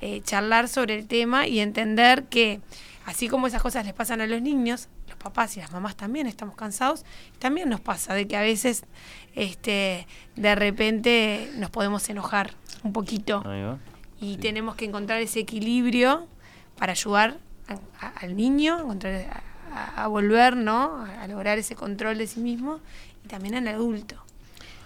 [0.00, 2.60] eh, charlar sobre el tema y entender que
[3.06, 6.26] así como esas cosas les pasan a los niños, los papás y las mamás también
[6.26, 7.04] estamos cansados,
[7.38, 8.84] también nos pasa de que a veces
[9.34, 13.42] este, de repente nos podemos enojar un poquito
[14.20, 14.38] y Sí.
[14.38, 16.26] tenemos que encontrar ese equilibrio
[16.78, 17.38] para ayudar
[17.68, 19.42] a- a- al niño encontrar-
[19.72, 21.04] a, a volver, ¿no?
[21.04, 22.80] A, a lograr ese control de sí mismo
[23.24, 24.16] y también al adulto.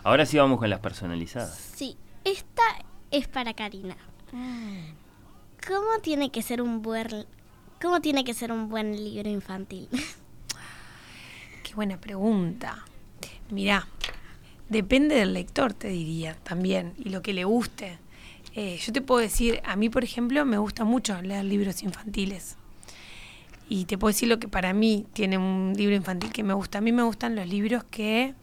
[0.03, 1.57] Ahora sí vamos con las personalizadas.
[1.77, 2.63] Sí, esta
[3.11, 3.97] es para Karina.
[5.67, 7.27] ¿Cómo tiene que ser un buen
[7.81, 9.89] cómo tiene que ser un buen libro infantil?
[11.63, 12.85] Qué buena pregunta.
[13.51, 13.87] Mirá,
[14.69, 17.99] depende del lector, te diría también, y lo que le guste.
[18.55, 22.57] Eh, yo te puedo decir, a mí, por ejemplo, me gusta mucho leer libros infantiles.
[23.69, 26.79] Y te puedo decir lo que para mí tiene un libro infantil que me gusta.
[26.79, 28.35] A mí me gustan los libros que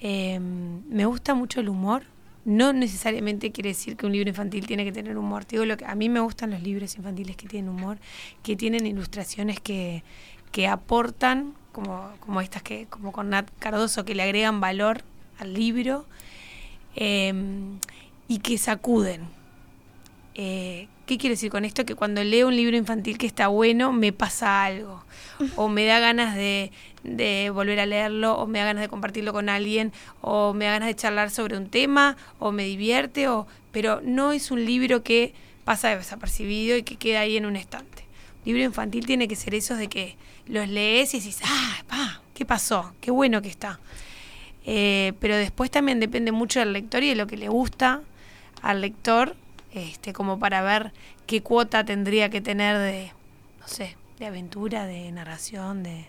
[0.00, 2.04] eh, me gusta mucho el humor.
[2.48, 5.46] No necesariamente quiere decir que un libro infantil tiene que tener humor.
[5.46, 7.98] Digo lo que a mí me gustan los libros infantiles que tienen humor,
[8.42, 10.02] que tienen ilustraciones que,
[10.50, 15.02] que aportan, como, como estas que, como con Nat Cardoso, que le agregan valor
[15.38, 16.06] al libro
[16.96, 17.34] eh,
[18.28, 19.28] y que sacuden.
[20.34, 21.84] Eh, ¿Qué quiero decir con esto?
[21.84, 25.04] Que cuando leo un libro infantil que está bueno, me pasa algo.
[25.56, 26.72] O me da ganas de,
[27.04, 30.72] de volver a leerlo, o me da ganas de compartirlo con alguien, o me da
[30.72, 35.02] ganas de charlar sobre un tema, o me divierte, o, pero no es un libro
[35.02, 35.32] que
[35.64, 38.04] pasa desapercibido y que queda ahí en un estante.
[38.44, 42.22] Un libro infantil tiene que ser esos de que los lees y dices, ah, pa,
[42.34, 42.94] ¿qué pasó?
[43.00, 43.78] Qué bueno que está.
[44.64, 48.02] Eh, pero después también depende mucho del lector y de lo que le gusta
[48.62, 49.36] al lector,
[49.72, 50.92] este, como para ver
[51.26, 53.12] qué cuota tendría que tener de,
[53.60, 56.06] no sé, de aventura, de narración, de...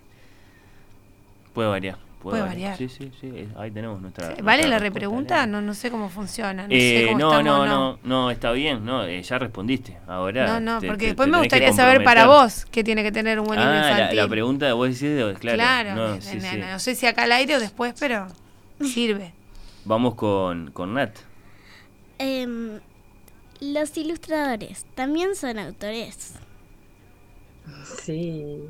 [1.60, 1.98] Puede variar.
[2.22, 2.78] Puede variar.
[2.78, 3.28] Sí, sí, sí.
[3.34, 4.28] eh, Ahí tenemos nuestra.
[4.30, 5.38] ¿Vale nuestra la respuesta, repregunta?
[5.44, 5.60] Elena.
[5.60, 6.68] No, no sé cómo funciona.
[6.68, 9.98] No, Eh, sé cómo no, estamos, no, no, no, está bien, no, eh, ya respondiste.
[10.08, 10.48] Ahora.
[10.48, 13.12] No, no, te- porque te- después te me gustaría saber para vos qué tiene que
[13.12, 14.18] tener un buen Ah, la, infantil.
[14.18, 15.58] la pregunta vos decís, de- claro.
[15.58, 16.58] claro, no, ne- sí, sí.
[16.58, 18.28] no sé si acá al aire o después, pero
[18.82, 19.34] sirve.
[19.86, 21.12] Vamos con, con Nat.
[22.20, 22.80] Em,
[23.62, 26.36] los ilustradores también son autores.
[28.04, 28.70] Sí,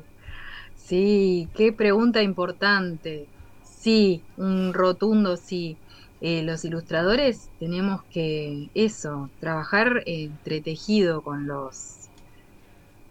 [0.90, 3.30] sí, qué pregunta importante.
[3.62, 5.80] Sí, un rotundo sí.
[6.20, 12.10] Eh, los ilustradores tenemos que, eso, trabajar entretejido con los,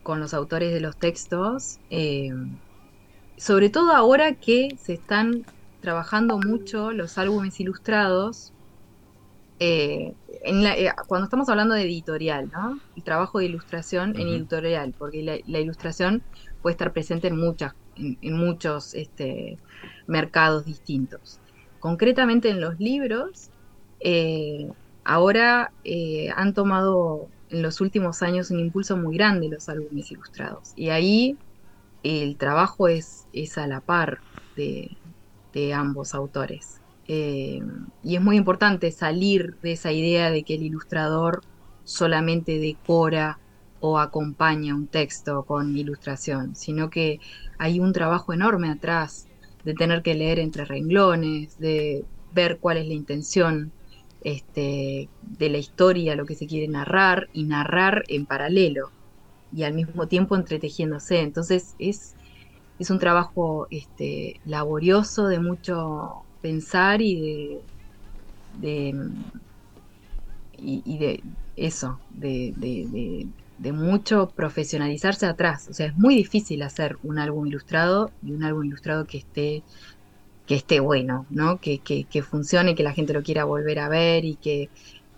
[0.04, 2.30] con los autores de los textos, eh,
[3.38, 5.48] sobre todo ahora que se están
[5.80, 8.54] trabajando mucho los álbumes ilustrados,
[9.60, 12.82] eh, en la- cuando estamos hablando de editorial, ¿no?
[12.96, 16.26] El trabajo de ilustración en editorial, porque la, la ilustración
[16.62, 19.57] puede estar presente en muchas, en, muchos este,
[20.07, 21.39] mercados distintos.
[21.80, 23.49] Concretamente en los libros,
[23.99, 24.70] eh,
[25.03, 30.74] ahora eh, han tomado en los últimos años un impulso muy grande los álbumes ilustrados.
[30.76, 31.38] Y ahí
[32.03, 34.20] el trabajo es, es a la par
[34.55, 34.91] de,
[35.53, 36.82] de ambos autores.
[37.07, 37.62] Eh,
[38.03, 41.41] y es muy importante salir de esa idea de que el ilustrador
[41.84, 43.39] solamente decora
[43.80, 47.20] o acompaña un texto con ilustración, sino que
[47.58, 49.30] hay un trabajo enorme atrás
[49.64, 53.74] de tener que leer entre renglones, de ver cuál es la intención
[54.22, 58.94] este, de la historia, lo que se quiere narrar, y narrar en paralelo,
[59.52, 61.22] y al mismo tiempo entretejiéndose.
[61.22, 62.18] Entonces es,
[62.80, 67.62] es un trabajo este, laborioso de mucho pensar y
[68.52, 68.94] de,
[70.52, 71.24] y, de
[71.56, 72.54] eso, de-
[73.60, 75.68] de mucho profesionalizarse atrás.
[75.70, 79.64] O sea, es muy difícil hacer un álbum ilustrado y un álbum ilustrado que esté
[80.45, 81.60] que esté bueno, ¿no?
[81.60, 84.70] Que, que, que funcione, que la gente lo quiera volver a ver y que,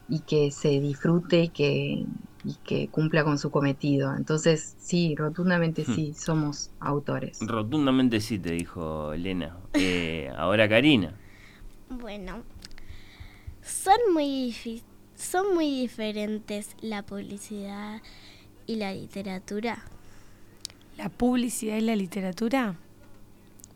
[0.07, 2.05] y que se disfrute y que,
[2.43, 4.13] y que cumpla con su cometido.
[4.15, 5.93] Entonces, sí, rotundamente Hmm.
[5.95, 7.47] sí, somos autores.
[7.47, 9.57] Rotundamente sí, te dijo Elena.
[9.73, 11.19] Eh, ahora Karina.
[11.89, 12.43] Bueno,
[13.61, 14.55] son muy
[15.15, 18.01] son muy diferentes la publicidad
[18.71, 19.83] y la literatura.
[20.97, 22.75] La publicidad y la literatura.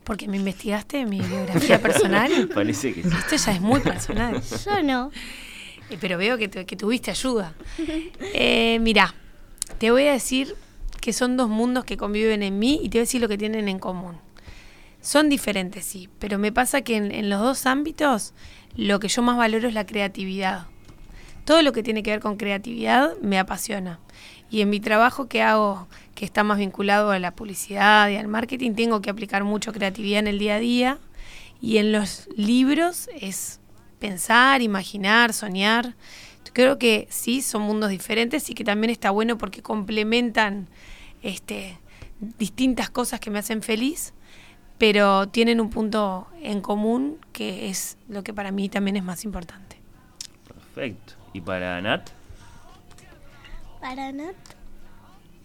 [0.04, 2.48] Porque me investigaste mi biografía personal.
[2.54, 3.08] Parece que sí.
[3.08, 4.40] Esto ya es muy personal.
[4.64, 5.10] Yo no.
[5.90, 7.54] Eh, Pero veo que, tu- que tuviste ayuda.
[8.34, 9.14] Eh, mirá,
[9.78, 10.54] te voy a decir
[11.00, 13.38] que son dos mundos que conviven en mí y te voy a decir lo que
[13.38, 14.16] tienen en común.
[15.00, 18.32] Son diferentes, sí, pero me pasa que en, en los dos ámbitos
[18.76, 20.66] lo que yo más valoro es la creatividad.
[21.44, 24.00] Todo lo que tiene que ver con creatividad me apasiona.
[24.50, 28.28] Y en mi trabajo que hago, que está más vinculado a la publicidad y al
[28.28, 30.98] marketing, tengo que aplicar mucho creatividad en el día a día.
[31.60, 33.60] Y en los libros es
[33.98, 35.94] pensar, imaginar, soñar.
[36.52, 40.68] Creo que sí, son mundos diferentes y que también está bueno porque complementan
[41.22, 41.78] este,
[42.38, 44.14] distintas cosas que me hacen feliz,
[44.78, 49.24] pero tienen un punto en común que es lo que para mí también es más
[49.24, 49.76] importante.
[50.46, 51.14] Perfecto.
[51.32, 52.08] ¿Y para Nat?
[53.80, 54.34] Para Nat,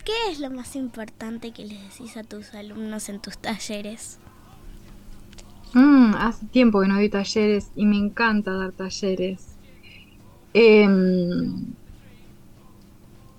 [0.06, 4.20] ¿qué es lo más importante que les decís a tus alumnos en tus talleres?
[5.74, 9.56] Mm, hace tiempo que no doy talleres y me encanta dar talleres.
[10.54, 11.74] Em,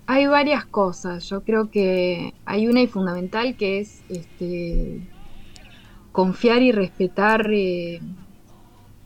[0.06, 1.28] hay varias cosas.
[1.28, 5.00] Yo creo que hay una y fundamental que es este,
[6.12, 8.00] confiar y respetar eh,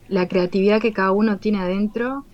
[0.07, 2.25] la creatividad que cada uno tiene adentro.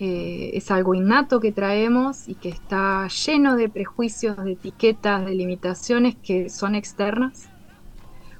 [0.00, 5.34] Eh, es algo innato que traemos y que está lleno de prejuicios, de etiquetas, de
[5.34, 7.48] limitaciones que son externas.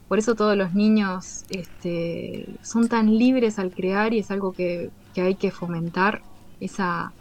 [0.07, 4.91] Por eso todos los niños este, son tan libres al crear y es algo que,
[5.15, 6.23] que hay que fomentar,
[6.61, 7.13] esa,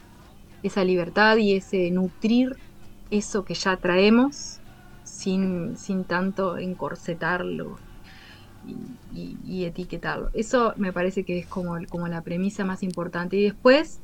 [0.63, 2.55] esa libertad y ese nutrir
[3.09, 4.59] eso que ya traemos
[5.03, 7.77] sin, sin tanto encorsetarlo
[9.13, 10.30] y, etiquetarlo.
[10.34, 13.38] Eso me parece que es como, como la premisa más importante.
[13.38, 13.99] Y después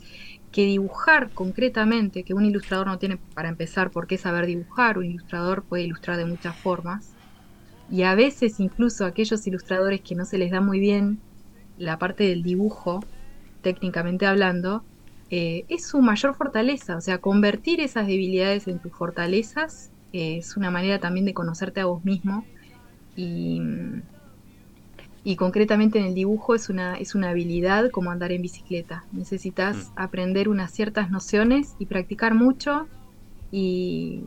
[0.51, 5.05] que dibujar concretamente, que un ilustrador no tiene para empezar por qué saber dibujar, un
[5.05, 7.13] ilustrador puede ilustrar de muchas formas.
[7.91, 11.19] Y a veces incluso aquellos ilustradores que no se les da muy bien
[11.77, 13.03] la parte del dibujo,
[13.61, 14.83] técnicamente hablando,
[15.29, 16.95] eh, es su mayor fortaleza.
[16.97, 21.81] O sea, convertir esas debilidades en tus fortalezas eh, es una manera también de conocerte
[21.81, 22.45] a vos mismo.
[23.15, 23.61] Y,
[25.23, 29.07] y concretamente en el dibujo es una, es una habilidad como andar en bicicleta.
[29.11, 29.93] Necesitas Mm.
[29.95, 32.89] aprender unas ciertas nociones y practicar mucho
[33.51, 34.25] y,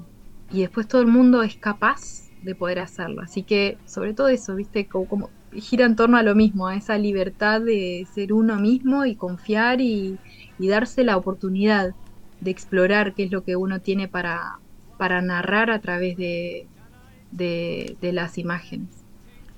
[0.49, 3.22] y después todo el mundo es capaz de poder hacerlo.
[3.22, 6.76] Así que sobre todo eso, viste, como, como gira en torno a lo mismo, a
[6.76, 10.20] esa libertad de ser uno mismo y confiar y,
[10.59, 11.97] y darse la oportunidad
[12.40, 14.61] de explorar qué es lo que uno tiene para,
[14.97, 16.70] para narrar a través de,
[17.30, 19.05] de, de las imágenes.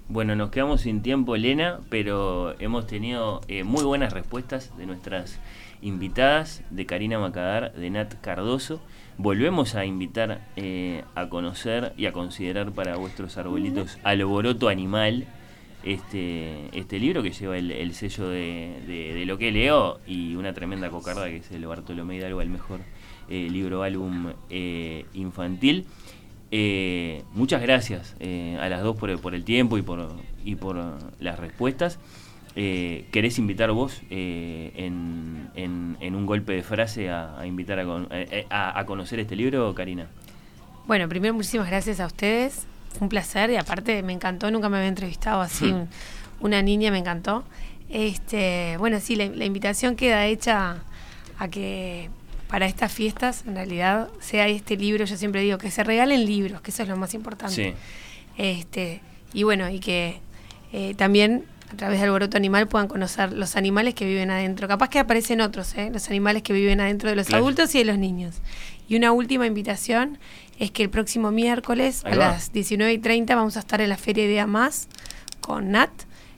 [0.08, 5.38] Bueno, nos quedamos sin tiempo, Elena, pero hemos tenido eh, muy buenas respuestas de nuestras
[5.82, 8.80] invitadas, de Karina Macadar, de Nat Cardoso.
[9.18, 15.26] Volvemos a invitar eh, a conocer y a considerar para vuestros arbolitos Alboroto Animal,
[15.84, 20.34] este, este libro que lleva el, el sello de, de- de lo que leo y
[20.36, 22.80] una tremenda cocarda que es el Bartolomé Hidalgo, el mejor
[23.28, 25.84] eh, libro álbum eh, infantil.
[26.50, 30.08] Eh, muchas gracias eh, a las dos por el, por el tiempo y por,
[30.44, 30.76] y por
[31.20, 31.98] las respuestas.
[32.56, 37.84] Eh, ¿Querés invitar vos en, en- en un golpe de frase a, a invitar a,
[38.50, 40.06] a- a conocer este libro, Karina?
[40.86, 42.66] Bueno, primero muchísimas gracias a ustedes.
[42.90, 45.74] Fue un placer y aparte me encantó, nunca me había entrevistado así Hmm.
[45.74, 45.88] un-
[46.40, 47.44] una niña, me encantó.
[47.90, 50.78] Este, bueno, sí, la, la invitación queda hecha
[51.38, 52.08] a que
[52.48, 56.60] para estas fiestas, en realidad, sea este libro, yo siempre digo que se regalen libros,
[56.62, 57.54] que eso es lo más importante.
[57.54, 57.74] Sí.
[58.36, 59.00] Este,
[59.32, 60.20] y bueno, y que
[60.72, 64.66] eh, también a través de Alboroto Animal puedan conocer los animales que viven adentro.
[64.68, 65.90] Capaz que aparecen otros, ¿eh?
[65.92, 67.44] los animales que viven adentro de los Claro.
[67.44, 68.36] adultos y de los niños.
[68.88, 70.18] Y una última invitación
[70.58, 72.28] es que el próximo miércoles Ahí a va.
[72.28, 74.88] las 19 y 30 vamos a estar en la Feria Idea Más
[75.42, 75.90] con Nat.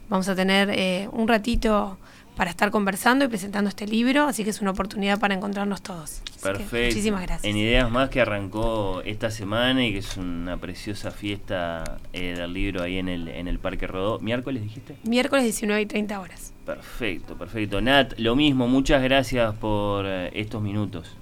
[0.08, 1.96] Vamos a tener eh, un ratito
[2.40, 6.22] para estar conversando y presentando este libro, así que es una oportunidad para encontrarnos todos.
[6.24, 6.86] Así Perfecto.
[6.86, 7.44] muchísimas gracias.
[7.44, 12.54] En Ideas Más que arrancó esta semana y que es una preciosa fiesta eh, del
[12.54, 14.20] libro ahí en el, en el Parque Rodó.
[14.20, 14.96] ¿Miércoles dijiste?
[15.04, 16.54] Miércoles 19 y 30 horas.
[16.64, 17.82] Perfecto, perfecto.
[17.82, 21.14] Nat, lo mismo, muchas gracias por eh, estos minutos.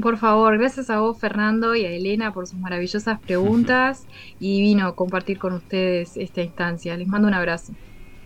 [0.00, 4.06] Por favor, gracias a vos, Fernando, y a Elena por sus maravillosas preguntas
[4.38, 6.96] y vino compartir con ustedes esta instancia.
[6.96, 7.72] Les mando un abrazo.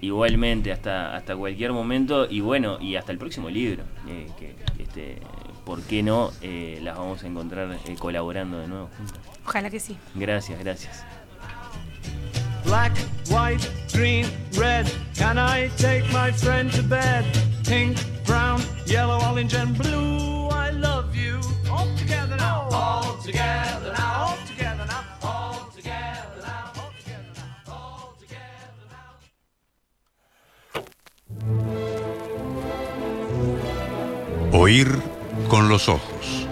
[0.05, 5.19] Igualmente, hasta, hasta cualquier momento y bueno, y hasta el próximo libro, eh, que este,
[5.65, 6.31] ¿por qué no?
[6.43, 9.19] eh, las vamos a encontrar eh, colaborando de nuevo juntas.
[9.47, 9.97] Ojalá que sí.
[10.15, 11.05] Gracias, gracias.
[12.67, 12.93] Black,
[13.31, 14.27] white, green,
[14.59, 14.87] red.
[15.17, 17.25] Can I take my friend to bed?
[17.67, 17.97] Pink,
[18.27, 20.49] brown, yellow, orange, and blue.
[20.51, 21.41] I love you.
[21.71, 22.69] All together now.
[22.73, 24.27] All together now.
[24.29, 24.54] All together
[34.57, 34.87] Oír
[35.49, 36.47] con los ojos.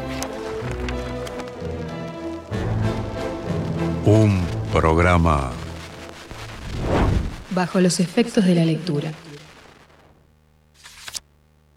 [4.04, 4.40] Un
[4.72, 5.52] programa
[7.50, 9.12] Bajo los efectos de la lectura.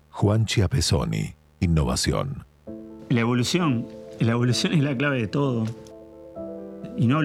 [0.09, 2.43] Juan Chiapesoni, Innovación.
[3.09, 3.85] La evolución,
[4.19, 5.65] la evolución es la clave de todo.
[6.97, 7.23] Y no hablo